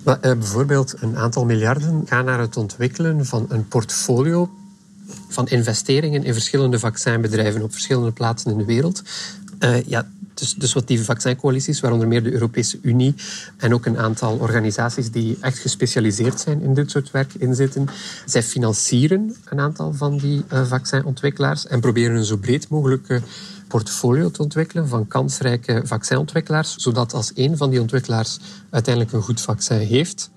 Maar, 0.03 0.15
uh, 0.15 0.21
bijvoorbeeld 0.21 0.95
een 0.99 1.17
aantal 1.17 1.45
miljarden 1.45 2.03
gaan 2.05 2.25
naar 2.25 2.39
het 2.39 2.57
ontwikkelen 2.57 3.25
van 3.25 3.45
een 3.49 3.67
portfolio 3.67 4.49
van 5.29 5.47
investeringen 5.47 6.23
in 6.23 6.33
verschillende 6.33 6.79
vaccinbedrijven 6.79 7.61
op 7.61 7.71
verschillende 7.71 8.11
plaatsen 8.11 8.51
in 8.51 8.57
de 8.57 8.65
wereld. 8.65 9.01
Uh, 9.59 9.83
ja, 9.83 10.07
dus, 10.35 10.53
dus 10.53 10.73
wat 10.73 10.87
die 10.87 11.03
vaccincoalities, 11.03 11.79
waaronder 11.79 12.07
meer 12.07 12.23
de 12.23 12.31
Europese 12.31 12.79
Unie 12.81 13.15
en 13.57 13.73
ook 13.73 13.85
een 13.85 13.97
aantal 13.97 14.37
organisaties 14.37 15.11
die 15.11 15.37
echt 15.41 15.57
gespecialiseerd 15.57 16.39
zijn 16.39 16.61
in 16.61 16.73
dit 16.73 16.91
soort 16.91 17.11
werk 17.11 17.33
inzitten, 17.33 17.87
zij 18.25 18.43
financieren 18.43 19.35
een 19.45 19.59
aantal 19.59 19.93
van 19.93 20.17
die 20.17 20.43
uh, 20.53 20.65
vaccinontwikkelaars 20.65 21.67
en 21.67 21.79
proberen 21.79 22.15
een 22.15 22.25
zo 22.25 22.37
breed 22.37 22.69
mogelijke 22.69 23.21
portfolio 23.67 24.31
te 24.31 24.41
ontwikkelen 24.41 24.87
van 24.87 25.07
kansrijke 25.07 25.81
vaccinontwikkelaars, 25.83 26.75
zodat 26.75 27.13
als 27.13 27.31
een 27.35 27.57
van 27.57 27.69
die 27.69 27.81
ontwikkelaars 27.81 28.39
uiteindelijk 28.69 29.13
een 29.13 29.21
goed 29.21 29.41
vaccin 29.41 29.77
heeft, 29.77 30.29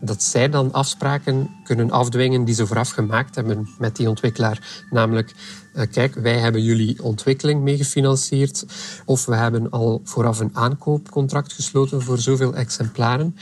dat 0.00 0.22
zij 0.22 0.48
dan 0.48 0.72
afspraken 0.72 1.50
kunnen 1.64 1.90
afdwingen 1.90 2.44
die 2.44 2.54
ze 2.54 2.66
vooraf 2.66 2.90
gemaakt 2.90 3.34
hebben 3.34 3.68
met 3.78 3.96
die 3.96 4.08
ontwikkelaar. 4.08 4.84
Namelijk, 4.90 5.34
uh, 5.74 5.82
kijk, 5.90 6.14
wij 6.14 6.38
hebben 6.38 6.62
jullie 6.62 7.02
ontwikkeling 7.02 7.62
mee 7.62 7.76
gefinancierd 7.76 8.64
of 9.04 9.26
we 9.26 9.34
hebben 9.34 9.70
al 9.70 10.00
vooraf 10.04 10.40
een 10.40 10.50
aankoopcontract 10.52 11.52
gesloten 11.52 12.02
voor 12.02 12.18
zoveel 12.18 12.54
exemplaren. 12.54 13.36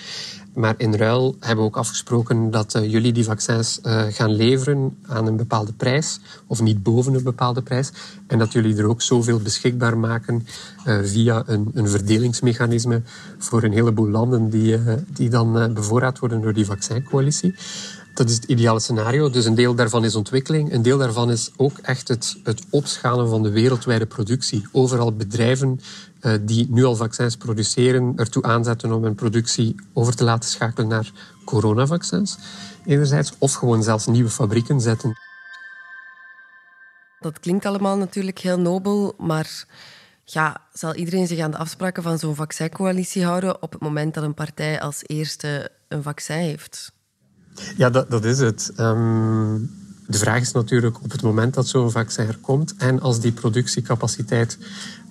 Maar 0.55 0.75
in 0.77 0.95
ruil 0.95 1.37
hebben 1.41 1.65
we 1.65 1.71
ook 1.71 1.77
afgesproken 1.77 2.51
dat 2.51 2.75
uh, 2.75 2.91
jullie 2.91 3.13
die 3.13 3.25
vaccins 3.25 3.81
uh, 3.83 4.03
gaan 4.09 4.33
leveren 4.33 4.97
aan 5.07 5.27
een 5.27 5.37
bepaalde 5.37 5.73
prijs, 5.73 6.21
of 6.47 6.61
niet 6.61 6.83
boven 6.83 7.15
een 7.15 7.23
bepaalde 7.23 7.63
prijs. 7.63 7.93
En 8.27 8.39
dat 8.39 8.53
jullie 8.53 8.77
er 8.77 8.89
ook 8.89 9.03
zoveel 9.03 9.39
beschikbaar 9.39 9.99
maken 9.99 10.47
uh, 10.87 10.99
via 11.03 11.43
een, 11.47 11.71
een, 11.75 11.89
verdelingsmechanisme 11.89 13.03
voor 13.39 13.63
een 13.63 13.73
heleboel 13.73 14.09
landen 14.09 14.51
die, 14.51 14.79
die 15.09 15.29
dan 15.29 15.75
bevoorraad 15.75 16.19
worden 16.19 16.41
door 16.41 16.53
die 16.53 16.67
vaccincoalitie. 16.67 17.55
Dat 18.15 18.29
is 18.29 18.35
het 18.35 18.45
ideale 18.45 18.81
scenario. 18.81 19.31
Dus 19.31 19.45
een 19.45 19.55
deel 19.55 19.75
daarvan 19.75 20.05
is 20.05 20.15
ontwikkeling. 20.15 20.73
Een 20.73 20.83
deel 20.83 20.99
daarvan 20.99 21.31
is 21.31 21.51
ook 21.57 21.79
echt 21.79 22.09
het, 22.09 22.37
het 22.45 22.63
opschalen 22.71 23.29
van 23.29 23.43
de 23.43 23.51
wereldwijde 23.51 24.07
productie. 24.07 24.67
Overal 24.73 25.13
bedrijven 25.13 25.81
die 26.41 26.67
nu 26.71 26.85
al 26.85 26.97
vaccins 26.97 27.37
produceren, 27.37 28.13
ertoe 28.17 28.43
aanzetten 28.43 28.93
om 28.93 29.03
hun 29.03 29.15
productie 29.15 29.75
over 29.93 30.17
te 30.17 30.25
laten 30.25 30.51
schakelen 30.51 30.89
naar 30.89 31.13
coronavaccins, 31.45 32.39
enerzijds, 32.85 33.33
of 33.39 33.53
gewoon 33.53 33.83
zelfs 33.83 34.07
nieuwe 34.07 34.31
fabrieken 34.31 34.81
zetten. 34.81 35.19
Dat 37.21 37.41
klinkt 37.41 37.67
allemaal 37.67 37.97
natuurlijk 37.97 38.39
heel 38.39 38.59
nobel, 38.59 39.15
maar 39.19 39.67
ja, 40.25 40.61
zal 40.73 40.95
iedereen 40.95 41.27
zich 41.27 41.39
aan 41.39 41.51
de 41.51 41.57
afspraken 41.57 42.03
van 42.03 42.19
zo'n 42.19 42.35
vaccincoalitie 42.35 43.25
houden 43.25 43.63
op 43.63 43.73
het 43.73 43.81
moment 43.81 44.15
dat 44.15 44.25
een 44.25 44.35
partij 44.35 44.81
als 44.81 45.03
eerste 45.03 45.71
een 45.89 46.03
vaccin 46.03 46.37
heeft? 46.37 46.93
Ja, 47.77 47.91
dat, 47.91 48.11
dat 48.11 48.25
is 48.25 48.39
het. 48.39 48.73
Um, 48.77 49.71
de 50.07 50.19
vraag 50.19 50.41
is 50.41 50.53
natuurlijk 50.53 51.03
op 51.03 51.11
het 51.11 51.23
moment 51.23 51.55
dat 51.55 51.69
zo'n 51.69 51.91
vaccin 51.91 52.27
er 52.27 52.39
komt 52.39 52.75
en 52.77 53.01
als 53.01 53.21
die 53.21 53.33
productiecapaciteit 53.33 54.59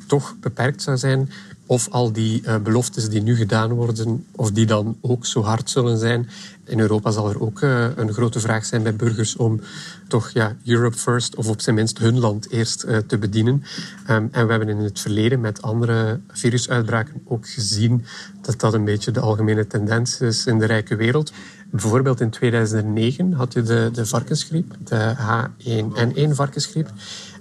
toch 0.05 0.35
beperkt 0.39 0.81
zou 0.81 0.97
zijn, 0.97 1.29
of 1.65 1.89
al 1.89 2.11
die 2.11 2.41
uh, 2.41 2.57
beloftes 2.57 3.09
die 3.09 3.21
nu 3.21 3.35
gedaan 3.35 3.71
worden, 3.71 4.25
of 4.31 4.51
die 4.51 4.65
dan 4.65 4.97
ook 5.01 5.25
zo 5.25 5.41
hard 5.41 5.69
zullen 5.69 5.97
zijn. 5.97 6.29
In 6.65 6.79
Europa 6.79 7.11
zal 7.11 7.29
er 7.29 7.41
ook 7.41 7.61
uh, 7.61 7.87
een 7.95 8.13
grote 8.13 8.39
vraag 8.39 8.65
zijn 8.65 8.83
bij 8.83 8.95
burgers 8.95 9.35
om 9.35 9.61
toch 10.07 10.29
ja, 10.29 10.55
Europe 10.65 10.97
first, 10.97 11.35
of 11.35 11.47
op 11.47 11.61
zijn 11.61 11.75
minst 11.75 11.97
hun 11.97 12.19
land 12.19 12.49
eerst 12.49 12.83
uh, 12.83 12.97
te 12.97 13.17
bedienen. 13.17 13.63
Um, 14.09 14.29
en 14.31 14.45
we 14.45 14.51
hebben 14.51 14.69
in 14.69 14.77
het 14.77 14.99
verleden 14.99 15.41
met 15.41 15.61
andere 15.61 16.19
virusuitbraken 16.31 17.21
ook 17.25 17.49
gezien 17.49 18.05
dat 18.41 18.59
dat 18.59 18.73
een 18.73 18.85
beetje 18.85 19.11
de 19.11 19.19
algemene 19.19 19.67
tendens 19.67 20.19
is 20.19 20.45
in 20.45 20.59
de 20.59 20.65
rijke 20.65 20.95
wereld. 20.95 21.33
Bijvoorbeeld 21.69 22.21
in 22.21 22.29
2009 22.29 23.33
had 23.33 23.53
je 23.53 23.61
de, 23.61 23.89
de 23.93 24.05
varkensgriep, 24.05 24.75
de 24.83 25.15
H1N1 25.17 26.29
varkensgriep. 26.29 26.89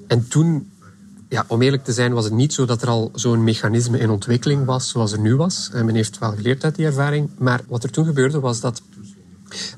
En 0.07 0.28
toen 0.28 0.71
ja, 1.32 1.44
om 1.48 1.62
eerlijk 1.62 1.84
te 1.84 1.92
zijn 1.92 2.12
was 2.12 2.24
het 2.24 2.32
niet 2.32 2.52
zo 2.52 2.64
dat 2.64 2.82
er 2.82 2.88
al 2.88 3.10
zo'n 3.14 3.44
mechanisme 3.44 3.98
in 3.98 4.10
ontwikkeling 4.10 4.64
was 4.64 4.88
zoals 4.88 5.12
er 5.12 5.18
nu 5.18 5.36
was. 5.36 5.70
En 5.72 5.84
men 5.84 5.94
heeft 5.94 6.18
wel 6.18 6.32
geleerd 6.32 6.64
uit 6.64 6.74
die 6.74 6.86
ervaring. 6.86 7.30
Maar 7.38 7.60
wat 7.68 7.84
er 7.84 7.90
toen 7.90 8.04
gebeurde 8.04 8.40
was 8.40 8.60
dat 8.60 8.82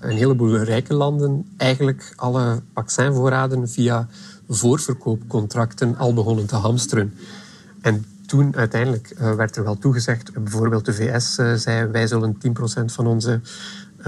een 0.00 0.16
heleboel 0.16 0.56
rijke 0.56 0.94
landen 0.94 1.46
eigenlijk 1.56 2.12
alle 2.16 2.62
vaccinvoorraden 2.74 3.68
via 3.68 4.08
voorverkoopcontracten 4.48 5.96
al 5.96 6.14
begonnen 6.14 6.46
te 6.46 6.56
hamsteren. 6.56 7.14
En 7.80 8.04
toen 8.26 8.56
uiteindelijk 8.56 9.10
eh, 9.10 9.34
werd 9.34 9.56
er 9.56 9.64
wel 9.64 9.78
toegezegd, 9.78 10.32
bijvoorbeeld 10.32 10.84
de 10.84 10.94
VS 10.94 11.34
zei 11.62 11.86
wij 11.86 12.06
zullen 12.06 12.36
10% 12.46 12.84
van 12.84 13.06
onze 13.06 13.40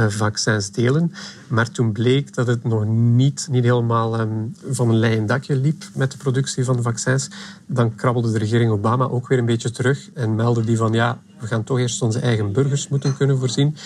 vaccins 0.09 0.71
delen. 0.71 1.13
Maar 1.49 1.71
toen 1.71 1.93
bleek 1.93 2.35
dat 2.35 2.47
het 2.47 2.65
nog 2.65 2.85
niet, 2.87 3.49
niet 3.51 3.65
helemaal 3.65 4.21
um, 4.21 4.55
van 4.71 4.89
een 4.89 4.99
leien 4.99 5.27
dakje 5.27 5.57
liep 5.57 5.85
met 5.95 6.11
de 6.11 6.17
productie 6.19 6.65
van 6.65 6.77
de 6.77 6.83
vaccins. 6.83 7.31
Dan 7.67 7.95
krabbelde 7.95 8.33
de 8.33 8.39
regering 8.39 8.71
Obama 8.71 9.05
ook 9.05 9.29
weer 9.29 9.39
een 9.39 9.47
beetje 9.47 9.71
terug 9.71 10.11
en 10.15 10.35
meldde 10.35 10.65
die 10.65 10.77
van 10.77 10.93
ja, 10.93 11.19
we 11.41 11.47
gaan 11.47 11.65
toch 11.65 11.79
eerst 11.79 12.03
onze 12.03 12.21
eigen 12.21 12.53
burgers 12.53 12.89
moeten 12.89 13.17
kunnen 13.17 13.39
voorzien. 13.39 13.77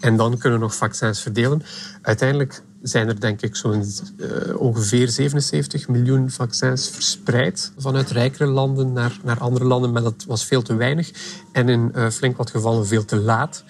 En 0.00 0.16
dan 0.16 0.38
kunnen 0.38 0.58
we 0.58 0.64
nog 0.64 0.74
vaccins 0.74 1.20
verdelen. 1.22 1.62
Uiteindelijk 2.02 2.62
zijn 2.82 3.08
er 3.08 3.20
denk 3.20 3.42
ik 3.42 3.56
zo'n 3.56 3.84
uh, 4.16 4.60
ongeveer 4.60 5.08
77 5.08 5.88
miljoen 5.88 6.30
vaccins 6.30 6.90
verspreid 6.90 7.72
vanuit 7.78 8.10
rijkere 8.10 8.46
landen 8.46 8.92
naar, 8.92 9.18
naar 9.22 9.38
andere 9.38 9.64
landen. 9.64 9.92
Maar 9.92 10.02
dat 10.02 10.24
was 10.26 10.44
veel 10.44 10.62
te 10.62 10.74
weinig 10.74 11.10
en 11.52 11.68
in 11.68 11.92
uh, 11.94 12.10
flink 12.10 12.36
wat 12.36 12.50
gevallen 12.50 12.86
veel 12.86 13.04
te 13.04 13.16
laat. 13.16 13.64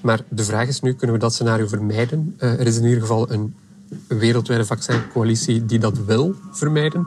Maar 0.00 0.20
de 0.28 0.44
vraag 0.44 0.68
is 0.68 0.80
nu, 0.80 0.94
kunnen 0.94 1.16
we 1.16 1.22
dat 1.22 1.34
scenario 1.34 1.66
vermijden? 1.66 2.36
Uh, 2.38 2.60
er 2.60 2.66
is 2.66 2.76
in 2.76 2.84
ieder 2.84 3.00
geval 3.00 3.30
een 3.30 3.54
wereldwijde 4.08 4.64
vaccincoalitie 4.64 5.66
die 5.66 5.78
dat 5.78 5.98
wil 6.04 6.34
vermijden. 6.50 7.06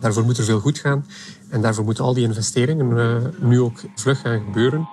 Daarvoor 0.00 0.24
moet 0.24 0.38
er 0.38 0.44
veel 0.44 0.60
goed 0.60 0.78
gaan. 0.78 1.06
En 1.48 1.62
daarvoor 1.62 1.84
moeten 1.84 2.04
al 2.04 2.14
die 2.14 2.24
investeringen 2.24 2.96
uh, 2.96 3.48
nu 3.48 3.60
ook 3.60 3.80
vlug 3.94 4.20
gaan 4.20 4.40
gebeuren. 4.44 4.88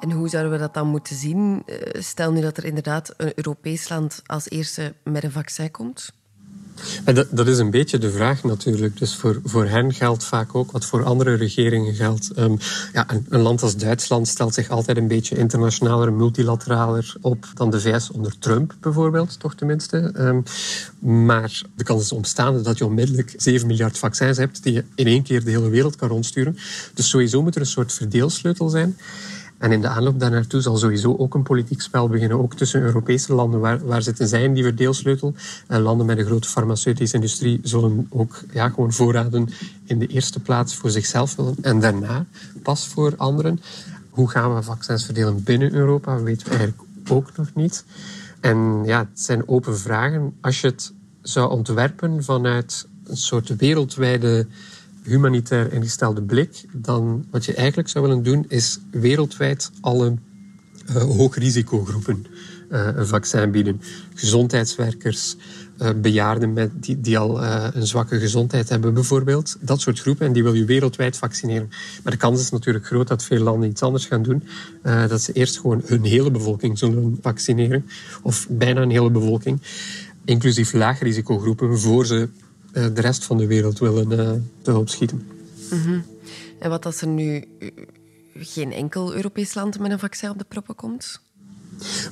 En 0.00 0.10
hoe 0.10 0.28
zouden 0.28 0.52
we 0.52 0.58
dat 0.58 0.74
dan 0.74 0.86
moeten 0.86 1.16
zien? 1.16 1.62
Eh, 1.66 2.02
stel 2.02 2.32
nu 2.32 2.40
dat 2.40 2.56
er 2.56 2.64
inderdaad 2.64 3.14
een 3.16 3.32
Europees 3.34 3.88
land 3.88 4.22
als 4.26 4.50
eerste 4.50 4.94
met 5.02 5.24
een 5.24 5.32
vaccin 5.32 5.70
komt. 5.70 6.12
Dat, 7.04 7.26
dat, 7.30 7.46
is 7.46 7.58
een 7.58 7.70
beetje 7.70 7.98
de 7.98 8.10
vraag 8.10 8.44
natuurlijk. 8.44 8.98
Dus 8.98 9.14
voor, 9.14 9.40
voor 9.44 9.64
hen 9.64 9.92
geldt 9.92 10.24
vaak 10.24 10.54
ook 10.54 10.70
wat 10.70 10.84
voor 10.84 11.04
andere 11.04 11.34
regeringen 11.34 11.94
geldt. 11.94 12.38
Um, 12.38 12.58
ja, 12.92 13.10
een, 13.10 13.26
een, 13.28 13.40
land 13.40 13.62
als 13.62 13.76
Duitsland 13.76 14.28
stelt 14.28 14.54
zich 14.54 14.68
altijd 14.68 14.96
een 14.96 15.08
beetje 15.08 15.36
internationaler, 15.36 16.12
multilateraler 16.12 17.14
op 17.20 17.46
dan 17.54 17.70
de 17.70 17.80
VS 17.80 18.10
onder 18.10 18.38
Trump 18.38 18.74
bijvoorbeeld, 18.80 19.40
toch 19.40 19.54
tenminste. 19.54 20.12
Um, 20.18 20.42
maar 20.98 21.62
de 21.76 21.84
kans 21.84 22.02
is 22.02 22.12
omstaande 22.12 22.60
dat 22.60 22.78
je 22.78 22.86
onmiddellijk 22.86 23.34
7 23.36 23.66
miljard 23.66 23.98
vaccins 23.98 24.36
hebt 24.36 24.62
die 24.62 24.72
je 24.72 24.84
in 24.94 25.06
één 25.06 25.22
keer 25.22 25.44
de 25.44 25.50
hele 25.50 25.68
wereld 25.68 25.96
kan 25.96 26.08
rondsturen. 26.08 26.56
Dus 26.94 27.08
sowieso 27.08 27.42
moet 27.42 27.54
er 27.54 27.60
een 27.60 27.66
soort 27.66 27.92
verdeelsleutel 27.92 28.68
zijn. 28.68 28.96
En 29.58 29.72
in 29.72 29.80
de 29.80 29.88
aanloop 29.88 30.20
daarnaartoe 30.20 30.60
zal 30.60 30.76
sowieso 30.76 31.16
ook 31.16 31.34
een 31.34 31.42
politiek 31.42 31.80
spel 31.80 32.08
beginnen, 32.08 32.38
ook 32.38 32.54
tussen 32.54 32.82
Europese 32.82 33.34
landen. 33.34 33.60
Waar, 33.86 34.02
zitten 34.02 34.28
zij 34.28 34.42
in 34.42 34.54
die 34.54 34.62
verdeelsleutel? 34.62 35.34
En 35.66 35.80
landen 35.80 36.06
met 36.06 36.18
een 36.18 36.24
grote 36.24 36.48
farmaceutische 36.48 37.14
industrie 37.14 37.60
zullen 37.62 38.06
ook 38.10 38.40
ja, 38.52 38.68
gewoon 38.68 38.92
voorraden 38.92 39.48
in 39.84 39.98
de 39.98 40.06
eerste 40.06 40.40
plaats 40.40 40.74
voor 40.74 40.90
zichzelf 40.90 41.36
willen 41.36 41.56
en 41.60 41.80
daarna 41.80 42.26
pas 42.62 42.86
voor 42.86 43.14
anderen. 43.16 43.60
Hoe 44.10 44.30
gaan 44.30 44.54
we 44.54 44.62
vaccins 44.62 45.04
verdelen 45.04 45.42
binnen 45.42 45.72
Europa, 45.72 46.22
weten 46.22 46.48
we 46.48 46.54
eigenlijk 46.56 46.82
ook 47.08 47.36
nog 47.36 47.54
niet. 47.54 47.84
En 48.40 48.82
ja, 48.84 48.98
het 48.98 49.20
zijn 49.20 49.48
open 49.48 49.78
vragen. 49.78 50.34
Als 50.40 50.60
je 50.60 50.66
het 50.66 50.92
zou 51.22 51.50
ontwerpen 51.50 52.24
vanuit 52.24 52.86
een 53.04 53.16
soort 53.16 53.56
wereldwijde 53.56 54.46
humanitair 55.04 55.72
ingestelde 55.72 56.22
blik, 56.22 56.64
dan 56.72 57.24
wat 57.30 57.44
je 57.44 57.54
eigenlijk 57.54 57.88
zou 57.88 58.06
willen 58.06 58.22
doen, 58.22 58.44
is 58.48 58.78
wereldwijd 58.90 59.70
alle 59.80 60.14
uh, 60.90 60.96
hoogrisicogroepen 60.96 62.26
uh, 62.70 62.88
een 62.94 63.06
vaccin 63.06 63.50
bieden. 63.50 63.80
Gezondheidswerkers, 64.14 65.36
uh, 65.82 65.88
bejaarden 65.96 66.52
met, 66.52 66.70
die, 66.74 67.00
die 67.00 67.18
al 67.18 67.42
een 67.44 67.86
zwakke 67.86 68.18
gezondheid 68.18 68.68
hebben, 68.68 68.94
bijvoorbeeld. 68.94 69.56
Dat 69.60 69.80
soort 69.80 70.00
groepen, 70.00 70.26
en 70.26 70.32
die 70.32 70.42
wil 70.42 70.54
je 70.54 70.64
wereldwijd 70.64 71.16
vaccineren. 71.16 71.70
Maar 72.02 72.12
de 72.12 72.18
kans 72.18 72.40
is 72.40 72.50
natuurlijk 72.50 72.86
groot 72.86 73.08
dat 73.08 73.24
veel 73.24 73.42
landen 73.42 73.68
iets 73.68 73.82
anders 73.82 74.06
gaan 74.06 74.22
doen. 74.22 74.42
dat 74.82 75.22
ze 75.22 75.32
eerst 75.32 75.60
gewoon 75.60 75.82
hun 75.84 76.04
hele 76.04 76.30
bevolking 76.30 76.78
zullen 76.78 77.18
vaccineren, 77.20 77.86
of 78.22 78.46
bijna 78.50 78.82
een 78.82 78.90
hele 78.90 79.10
bevolking 79.10 79.60
inclusief 80.24 80.72
laagrisicogroepen, 80.72 81.78
voor 81.78 82.06
ze 82.06 82.20
eh, 82.20 82.43
de 82.74 83.00
rest 83.00 83.24
van 83.24 83.36
de 83.36 83.46
wereld 83.46 83.78
willen 83.78 84.10
uh, 84.10 84.32
te 84.62 84.70
hulp 84.70 84.88
schieten. 84.88 85.28
-hmm. 85.70 86.04
En 86.58 86.70
wat 86.70 86.86
als 86.86 87.00
er 87.00 87.06
nu 87.06 87.44
eh, 87.58 87.68
geen 88.34 88.72
enkel 88.72 89.14
Europees 89.14 89.54
land 89.54 89.78
met 89.78 89.90
een 89.90 89.98
vaccin 89.98 90.30
op 90.30 90.38
de 90.38 90.44
proppen 90.48 90.74
komt? 90.74 91.20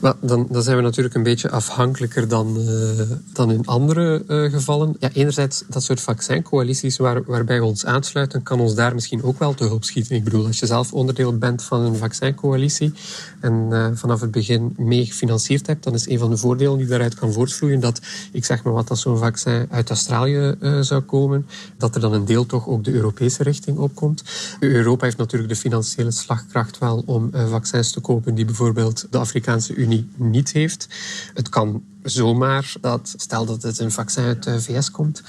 Well, 0.00 0.14
dan, 0.20 0.46
dan, 0.50 0.62
zijn 0.62 0.76
we 0.76 0.82
natuurlijk 0.82 1.14
een 1.14 1.22
beetje 1.22 1.50
afhankelijker 1.50 2.28
dan, 2.28 2.56
uh, 2.58 3.02
dan 3.32 3.52
in 3.52 3.66
andere 3.66 4.22
uh, 4.28 4.50
gevallen. 4.50 4.96
Ja, 4.98 5.10
enerzijds, 5.12 5.64
dat 5.68 5.82
soort 5.82 6.00
vaccincoalities 6.00 6.96
waar, 6.96 7.22
waarbij 7.24 7.58
we 7.58 7.64
ons 7.64 7.84
aansluiten, 7.86 8.42
kan 8.42 8.60
ons 8.60 8.74
daar 8.74 8.94
misschien 8.94 9.22
ook 9.22 9.38
wel 9.38 9.54
te 9.54 9.64
hulp 9.64 9.84
schieten. 9.84 10.16
Ik 10.16 10.24
bedoel, 10.24 10.46
als 10.46 10.58
je 10.58 10.66
zelf 10.66 10.92
onderdeel 10.92 11.38
bent 11.38 11.62
van 11.62 11.80
een 11.80 11.96
vaccincoalitie 11.96 12.92
en 13.40 13.68
uh, 13.70 13.86
vanaf 13.94 14.20
het 14.20 14.30
begin 14.30 14.74
mee 14.76 15.06
gefinancierd 15.06 15.66
hebt, 15.66 15.84
dan 15.84 15.94
is 15.94 16.08
een 16.08 16.18
van 16.18 16.30
de 16.30 16.36
voordelen 16.36 16.78
die 16.78 16.86
daaruit 16.86 17.14
kan 17.14 17.32
voortvloeien 17.32 17.80
dat, 17.80 18.00
ik 18.32 18.44
zeg 18.44 18.62
maar 18.62 18.72
wat, 18.72 18.90
als 18.90 19.00
zo'n 19.00 19.18
vaccin 19.18 19.66
uit 19.70 19.88
Australië 19.88 20.54
zou 20.80 21.00
komen, 21.00 21.46
dat 21.76 21.94
er 21.94 22.00
dan 22.00 22.12
een 22.12 22.24
deel 22.24 22.46
toch 22.46 22.68
ook 22.68 22.84
de 22.84 22.92
Europese 22.92 23.42
richting 23.42 23.78
opkomt. 23.78 24.22
Europa 24.60 25.04
heeft 25.04 25.16
natuurlijk 25.16 25.52
de 25.52 25.58
financiële 25.58 26.10
slagkracht 26.10 26.78
wel 26.78 27.02
om 27.06 27.30
vaccins 27.32 27.92
te 27.92 28.00
kopen 28.00 28.34
die 28.34 28.44
bijvoorbeeld 28.44 29.06
de 29.10 29.18
Afrikaanse 29.18 29.61
Afrikaanse 29.62 29.74
Unie 29.74 30.08
niet 30.16 30.52
heeft. 30.52 30.88
Het 31.34 31.48
kan 31.48 31.82
zomaar 32.02 32.74
dat, 32.80 33.14
stel 33.16 33.44
dat 33.44 33.62
het 33.62 33.78
een 33.78 33.90
vaccin 33.90 34.24
uit 34.24 34.42
de 34.42 34.62
VS 34.62 34.90
komt, 34.90 35.22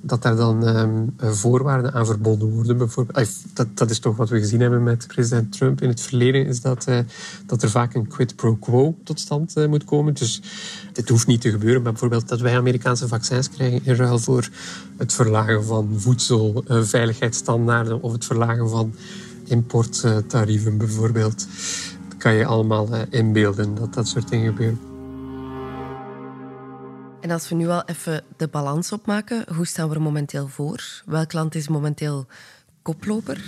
dat 0.00 0.22
daar 0.22 0.36
dan 0.36 0.66
ehm, 0.66 1.32
voorwaarden 1.34 1.92
aan 1.92 2.06
verbonden 2.06 2.50
worden. 2.50 2.76
Bijvoorbeeld, 2.76 3.28
dat, 3.54 3.66
dat 3.74 3.90
is 3.90 3.98
toch 3.98 4.16
wat 4.16 4.28
we 4.28 4.38
gezien 4.38 4.60
hebben 4.60 4.82
met 4.82 5.06
president 5.06 5.52
Trump 5.52 5.82
in 5.82 5.88
het 5.88 6.00
verleden, 6.00 6.46
is 6.46 6.60
dat, 6.60 6.86
uh, 6.88 6.98
dat 7.46 7.62
er 7.62 7.70
vaak 7.70 7.94
een 7.94 8.08
quid 8.08 8.36
pro 8.36 8.56
quo 8.56 8.96
tot 9.04 9.20
stand 9.20 9.56
uh, 9.56 9.66
moet 9.66 9.84
komen. 9.84 10.14
Dus 10.14 10.42
dit 10.92 11.08
hoeft 11.08 11.26
niet 11.26 11.40
te 11.40 11.50
gebeuren, 11.50 11.82
maar 11.82 11.92
bijvoorbeeld 11.92 12.28
dat 12.28 12.40
wij 12.40 12.56
Amerikaanse 12.56 13.08
vaccins 13.08 13.50
krijgen 13.50 13.80
in 13.84 13.94
ruil 13.94 14.18
voor 14.18 14.48
het 14.96 15.12
verlagen 15.12 15.64
van 15.64 15.88
voedselveiligheidsstandaarden 15.96 18.02
of 18.02 18.12
het 18.12 18.24
verlagen 18.24 18.68
van 18.68 18.94
importtarieven 19.44 20.76
bijvoorbeeld. 20.76 21.46
Kan 22.18 22.34
je 22.34 22.46
allemaal 22.46 22.94
uh, 22.94 23.00
inbeelden 23.10 23.74
dat 23.74 23.94
dat 23.94 24.08
soort 24.08 24.28
dingen 24.28 24.46
gebeuren. 24.46 24.78
En 27.20 27.30
als 27.30 27.48
we 27.48 27.54
nu 27.54 27.68
al 27.68 27.82
even 27.84 28.22
de 28.36 28.48
balans 28.48 28.92
opmaken, 28.92 29.44
hoe 29.54 29.66
staan 29.66 29.88
we 29.88 29.94
er 29.94 30.00
momenteel 30.00 30.48
voor? 30.48 31.02
Welk 31.06 31.32
land 31.32 31.54
is 31.54 31.68
momenteel 31.68 32.26
koploper? 32.82 33.44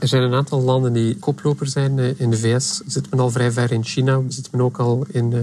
Er 0.00 0.08
zijn 0.08 0.22
een 0.22 0.34
aantal 0.34 0.60
landen 0.60 0.92
die 0.92 1.18
koploper 1.18 1.66
zijn. 1.66 1.98
Eh, 1.98 2.20
in 2.20 2.30
de 2.30 2.36
VS 2.36 2.80
zit 2.86 3.10
men 3.10 3.20
al 3.20 3.30
vrij 3.30 3.50
ver 3.50 3.72
in 3.72 3.84
China. 3.84 4.22
Zit 4.28 4.52
men 4.52 4.60
ook 4.60 4.78
al 4.78 5.06
in 5.08 5.32
eh, 5.32 5.40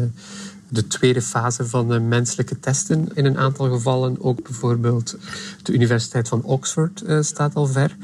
de 0.70 0.88
tweede 0.88 1.22
fase 1.22 1.66
van 1.66 1.88
de 1.88 2.00
menselijke 2.00 2.60
testen 2.60 3.10
in 3.14 3.26
een 3.26 3.38
aantal 3.38 3.70
gevallen. 3.70 4.22
Ook 4.22 4.44
bijvoorbeeld 4.44 5.16
de 5.64 5.74
Universiteit 5.74 6.28
van 6.28 6.44
Oxford 6.44 7.04
staat 7.22 7.56
al 7.56 7.66
ver. 7.66 7.96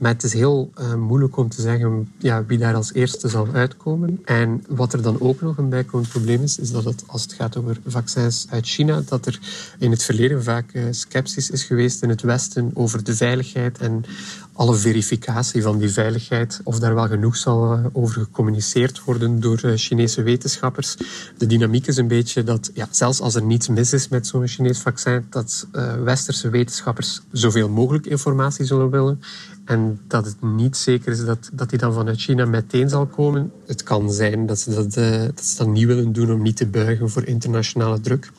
Maar 0.00 0.12
het 0.12 0.22
is 0.22 0.32
heel 0.32 0.70
uh, 0.80 0.94
moeilijk 0.94 1.36
om 1.36 1.48
te 1.48 1.62
zeggen 1.62 2.12
ja, 2.18 2.44
wie 2.44 2.58
daar 2.58 2.74
als 2.74 2.92
eerste 2.92 3.28
zal 3.28 3.48
uitkomen. 3.52 4.20
En 4.24 4.64
wat 4.68 4.92
er 4.92 5.02
dan 5.02 5.20
ook 5.20 5.40
nog 5.40 5.58
een 5.58 5.68
bijkomend 5.68 6.08
probleem 6.08 6.42
is, 6.42 6.58
is 6.58 6.70
dat 6.70 6.84
het, 6.84 7.04
als 7.06 7.22
het 7.22 7.32
gaat 7.32 7.56
over 7.56 7.80
vaccins 7.86 8.46
uit 8.50 8.66
China, 8.66 9.02
dat 9.06 9.26
er 9.26 9.38
in 9.78 9.90
het 9.90 10.02
verleden 10.02 10.42
vaak 10.42 10.74
uh, 10.74 10.84
sceptisch 10.90 11.50
is 11.50 11.64
geweest 11.64 12.02
in 12.02 12.08
het 12.08 12.22
Westen 12.22 12.70
over 12.74 13.04
de 13.04 13.16
veiligheid 13.16 13.78
en 13.78 14.04
alle 14.52 14.74
verificatie 14.74 15.62
van 15.62 15.78
die 15.78 15.90
veiligheid, 15.90 16.60
of 16.64 16.78
daar 16.78 16.94
wel 16.94 17.08
genoeg 17.08 17.36
zal 17.36 17.72
uh, 17.72 17.84
over 17.92 18.20
gecommuniceerd 18.20 19.04
worden 19.04 19.40
door 19.40 19.58
Chinese 19.58 20.22
wetenschappers. 20.22 20.96
De 21.38 21.46
dynamiek 21.46 21.86
is 21.86 21.96
een 21.96 22.08
beetje 22.08 22.44
dat, 22.44 22.70
ja, 22.74 22.88
zelfs 22.90 23.20
als 23.20 23.34
er 23.34 23.42
niets 23.42 23.68
mis 23.68 23.92
is 23.92 24.08
met 24.08 24.26
zo'n 24.26 24.48
Chinees 24.48 24.78
vaccin, 24.78 25.26
dat 25.30 25.66
westerse 26.04 26.50
wetenschappers 26.50 27.20
zoveel 27.32 27.68
mogelijk 27.68 28.06
informatie 28.06 28.64
zullen 28.64 28.90
willen. 28.90 29.20
En 29.70 30.00
dat 30.06 30.24
het 30.24 30.42
niet 30.42 30.76
zeker 30.76 31.12
is 31.12 31.24
dat, 31.24 31.50
dat 31.52 31.70
die 31.70 31.78
dan 31.78 31.92
vanuit 31.92 32.20
China 32.20 32.44
meteen 32.44 32.88
zal 32.88 33.06
komen. 33.06 33.52
Het 33.66 33.82
kan 33.82 34.12
zijn 34.12 34.46
dat 34.46 34.58
ze 34.58 34.74
dat, 34.74 34.96
uh, 34.96 35.20
dat 35.20 35.44
ze 35.44 35.56
dat 35.56 35.66
niet 35.66 35.86
willen 35.86 36.12
doen 36.12 36.32
om 36.32 36.42
niet 36.42 36.56
te 36.56 36.66
buigen 36.66 37.10
voor 37.10 37.24
internationale 37.24 38.00
druk. 38.00 38.32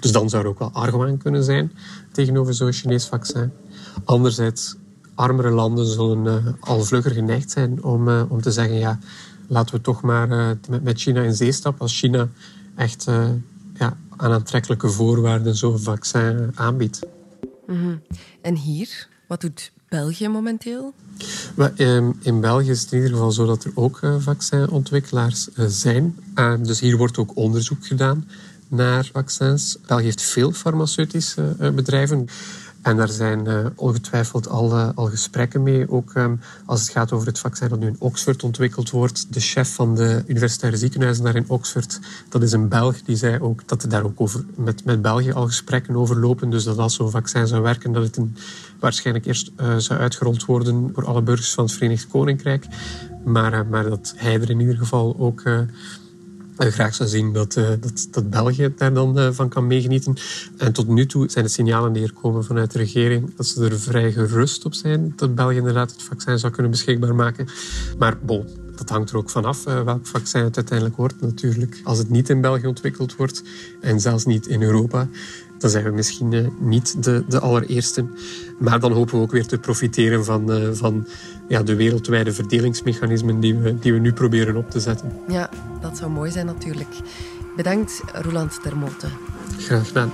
Dus 0.00 0.12
dan 0.12 0.30
zou 0.30 0.42
er 0.42 0.48
ook 0.48 0.58
wel 0.58 0.72
argwaan 0.72 1.18
kunnen 1.18 1.44
zijn 1.44 1.72
tegenover 2.12 2.54
zo'n 2.54 2.72
Chinees 2.72 3.06
vaccin. 3.06 3.52
Anderzijds, 4.04 4.76
armere 5.14 5.50
landen 5.50 5.86
zullen 5.86 6.24
uh, 6.24 6.52
al 6.60 6.84
vlugger 6.84 7.12
geneigd 7.12 7.50
zijn 7.50 7.82
om, 7.82 8.08
uh, 8.08 8.22
om 8.28 8.40
te 8.40 8.50
zeggen... 8.50 8.78
ja, 8.78 8.98
laten 9.46 9.74
we 9.74 9.80
toch 9.80 10.02
maar 10.02 10.28
met, 10.28 10.82
met 10.82 11.00
China 11.00 11.22
in 11.22 11.34
zee 11.34 11.52
stappen 11.52 11.82
als 11.82 11.98
China 11.98 12.28
echt 12.76 13.04
ja, 13.74 13.96
aan 14.16 14.32
aantrekkelijke 14.32 14.88
voorwaarden 14.88 15.56
zo'n 15.56 15.78
vaccin 15.78 16.52
aanbiedt. 16.54 17.00
-hmm. 17.66 18.02
En 18.42 18.54
hier, 18.54 19.08
wat 19.26 19.40
doet 19.40 19.72
België 19.92 20.28
momenteel? 20.28 20.94
Ehm, 21.76 22.10
in 22.22 22.40
België 22.40 22.70
is 22.70 22.80
het 22.80 22.92
in 22.92 22.96
ieder 22.96 23.12
geval 23.12 23.30
zo 23.32 23.46
dat 23.46 23.64
er 23.64 23.70
ook 23.74 24.00
uh, 24.02 24.14
vaccinontwikkelaars 24.18 25.48
uh, 25.56 25.66
zijn. 25.68 26.16
Uh, 26.34 26.54
dus 26.62 26.80
hier 26.80 26.96
wordt 26.96 27.18
ook 27.18 27.36
onderzoek 27.36 27.86
gedaan 27.86 28.28
naar 28.68 29.10
vaccins. 29.12 29.78
België 29.86 30.04
heeft 30.04 30.22
veel 30.22 30.52
farmaceutische 30.52 31.54
eh, 31.58 31.70
bedrijven. 31.70 32.28
En 32.82 32.96
daar 32.96 33.08
zijn 33.08 33.48
uh, 33.48 33.66
ongetwijfeld 33.74 34.48
al, 34.48 34.72
uh, 34.72 34.88
al 34.94 35.06
gesprekken 35.06 35.62
mee. 35.62 35.90
Ook 35.90 36.14
um, 36.14 36.40
als 36.66 36.80
het 36.80 36.90
gaat 36.90 37.12
over 37.12 37.26
het 37.26 37.38
vaccin 37.38 37.68
dat 37.68 37.78
nu 37.78 37.86
in 37.86 37.96
Oxford 37.98 38.42
ontwikkeld 38.42 38.90
wordt. 38.90 39.32
De 39.32 39.40
chef 39.40 39.74
van 39.74 39.94
de 39.94 40.22
universitaire 40.26 40.78
ziekenhuizen 40.78 41.24
daar 41.24 41.36
in 41.36 41.44
Oxford, 41.48 42.00
dat 42.28 42.42
is 42.42 42.52
een 42.52 42.68
Belg, 42.68 43.02
die 43.02 43.16
zei 43.16 43.40
ook 43.40 43.68
dat 43.68 43.82
er 43.82 43.88
daar 43.88 44.04
ook 44.04 44.20
over, 44.20 44.44
met, 44.54 44.84
met 44.84 45.02
België 45.02 45.32
al 45.32 45.46
gesprekken 45.46 45.96
over 45.96 46.20
lopen. 46.20 46.50
Dus 46.50 46.64
dat 46.64 46.78
als 46.78 46.94
zo'n 46.94 47.10
vaccin 47.10 47.46
zou 47.46 47.62
werken, 47.62 47.92
dat 47.92 48.02
het 48.02 48.18
waarschijnlijk 48.80 49.26
eerst 49.26 49.50
uh, 49.60 49.76
zou 49.76 50.00
uitgerold 50.00 50.44
worden 50.44 50.90
voor 50.94 51.06
alle 51.06 51.22
burgers 51.22 51.54
van 51.54 51.64
het 51.64 51.72
Verenigd 51.72 52.08
Koninkrijk. 52.08 52.66
Maar, 53.24 53.66
maar 53.66 53.88
dat 53.88 54.14
hij 54.16 54.40
er 54.40 54.50
in 54.50 54.60
ieder 54.60 54.76
geval 54.76 55.16
ook 55.18 55.42
graag 56.70 56.94
zou 56.94 57.08
zien 57.08 57.32
dat, 57.32 57.56
uh, 57.56 57.68
dat, 57.80 58.08
dat 58.10 58.30
België 58.30 58.72
daar 58.76 58.92
dan 58.92 59.18
uh, 59.18 59.28
van 59.30 59.48
kan 59.48 59.66
meegenieten. 59.66 60.16
En 60.56 60.72
tot 60.72 60.88
nu 60.88 61.06
toe 61.06 61.30
zijn 61.30 61.44
de 61.44 61.50
signalen 61.50 61.92
die 61.92 62.02
er 62.02 62.12
komen 62.12 62.44
vanuit 62.44 62.70
de 62.70 62.78
regering 62.78 63.36
dat 63.36 63.46
ze 63.46 63.64
er 63.64 63.80
vrij 63.80 64.12
gerust 64.12 64.64
op 64.64 64.74
zijn 64.74 65.12
dat 65.16 65.34
België 65.34 65.56
inderdaad 65.56 65.90
het 65.90 66.02
vaccin 66.02 66.38
zou 66.38 66.52
kunnen 66.52 66.70
beschikbaar 66.70 67.14
maken. 67.14 67.46
Maar 67.98 68.18
bon, 68.22 68.44
dat 68.76 68.88
hangt 68.88 69.10
er 69.10 69.16
ook 69.16 69.30
vanaf 69.30 69.66
uh, 69.66 69.82
welk 69.82 70.06
vaccin 70.06 70.44
het 70.44 70.56
uiteindelijk 70.56 70.96
wordt 70.96 71.20
natuurlijk. 71.20 71.80
Als 71.84 71.98
het 71.98 72.10
niet 72.10 72.28
in 72.28 72.40
België 72.40 72.66
ontwikkeld 72.66 73.16
wordt 73.16 73.42
en 73.80 74.00
zelfs 74.00 74.24
niet 74.24 74.46
in 74.46 74.62
Europa, 74.62 75.08
dan 75.58 75.70
zijn 75.70 75.84
we 75.84 75.90
misschien 75.90 76.52
niet 76.60 77.04
de, 77.04 77.24
de 77.28 77.40
allereerste. 77.40 78.04
Maar 78.58 78.80
dan 78.80 78.92
hopen 78.92 79.14
we 79.14 79.22
ook 79.22 79.30
weer 79.30 79.46
te 79.46 79.58
profiteren 79.58 80.24
van, 80.24 80.74
van 80.76 81.06
ja, 81.48 81.62
de 81.62 81.74
wereldwijde 81.74 82.32
verdelingsmechanismen 82.32 83.40
die 83.40 83.54
we, 83.54 83.78
die 83.78 83.92
we 83.92 83.98
nu 83.98 84.12
proberen 84.12 84.56
op 84.56 84.70
te 84.70 84.80
zetten. 84.80 85.12
Ja, 85.28 85.50
dat 85.82 85.96
zou 85.96 86.10
mooi 86.10 86.30
zijn 86.30 86.46
natuurlijk. 86.46 86.94
Bedankt, 87.56 88.02
Roland 88.12 88.62
Termote. 88.62 89.06
Graag 89.58 89.86
gedaan. 89.86 90.12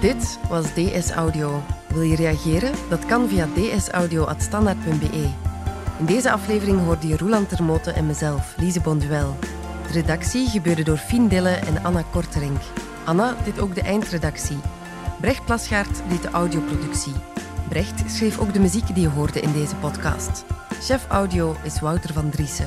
Dit 0.00 0.38
was 0.48 0.64
DS 0.74 1.10
Audio. 1.10 1.62
Wil 1.92 2.02
je 2.02 2.16
reageren? 2.16 2.72
Dat 2.88 3.06
kan 3.06 3.28
via 3.28 3.48
dsaudio.standaard.be. 3.54 5.28
In 5.98 6.06
deze 6.06 6.30
aflevering 6.30 6.84
hoorde 6.84 7.08
je 7.08 7.16
Roland 7.16 7.48
Termote 7.48 7.90
en 7.90 8.06
mezelf, 8.06 8.54
Lise 8.56 8.80
Bonduel. 8.80 9.36
De 9.86 9.92
redactie 9.92 10.48
gebeurde 10.48 10.82
door 10.82 10.96
Fien 10.96 11.28
Dille 11.28 11.48
en 11.48 11.84
Anna 11.84 12.04
Korterink. 12.10 12.60
Anna 13.04 13.36
deed 13.44 13.60
ook 13.60 13.74
de 13.74 13.82
eindredactie. 13.82 14.58
Brecht 15.20 15.44
Plasgaard 15.44 16.02
deed 16.08 16.22
de 16.22 16.30
audioproductie. 16.30 17.12
Brecht 17.68 18.02
schreef 18.06 18.38
ook 18.38 18.52
de 18.52 18.60
muziek 18.60 18.94
die 18.94 19.02
je 19.02 19.08
hoorde 19.08 19.40
in 19.40 19.52
deze 19.52 19.76
podcast. 19.76 20.44
Chef 20.82 21.06
audio 21.08 21.56
is 21.62 21.80
Wouter 21.80 22.12
van 22.12 22.30
Driessen. 22.30 22.66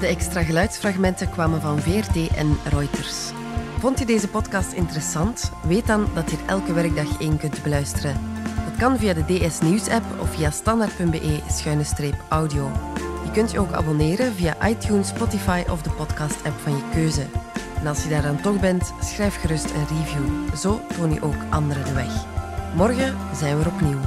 De 0.00 0.06
extra 0.06 0.42
geluidsfragmenten 0.42 1.30
kwamen 1.30 1.60
van 1.60 1.80
VRT 1.80 2.36
en 2.36 2.56
Reuters. 2.68 3.30
Vond 3.78 3.98
je 3.98 4.06
deze 4.06 4.28
podcast 4.28 4.72
interessant? 4.72 5.52
Weet 5.62 5.86
dan 5.86 6.08
dat 6.14 6.30
je 6.30 6.36
er 6.36 6.46
elke 6.46 6.72
werkdag 6.72 7.20
één 7.20 7.38
kunt 7.38 7.62
beluisteren. 7.62 8.20
Dat 8.64 8.76
kan 8.78 8.98
via 8.98 9.14
de 9.14 9.24
DS 9.24 9.60
Nieuws 9.60 9.88
app 9.88 10.04
of 10.20 10.34
via 10.34 10.50
standaard.be-audio. 10.50 12.70
Je 13.24 13.30
kunt 13.32 13.50
je 13.50 13.60
ook 13.60 13.72
abonneren 13.72 14.32
via 14.32 14.68
iTunes, 14.68 15.08
Spotify 15.08 15.62
of 15.70 15.82
de 15.82 15.90
podcast-app 15.90 16.60
van 16.60 16.72
je 16.72 16.82
keuze. 16.92 17.26
En 17.80 17.86
als 17.86 18.02
je 18.02 18.08
daar 18.08 18.22
dan 18.22 18.40
toch 18.40 18.60
bent, 18.60 18.92
schrijf 19.00 19.40
gerust 19.40 19.70
een 19.70 19.86
review. 19.96 20.56
Zo 20.56 20.80
toon 20.96 21.12
je 21.12 21.22
ook 21.22 21.36
anderen 21.50 21.84
de 21.84 21.92
weg. 21.92 22.24
Morgen 22.74 23.16
zijn 23.34 23.58
we 23.58 23.64
er 23.64 23.70
opnieuw. 23.70 24.00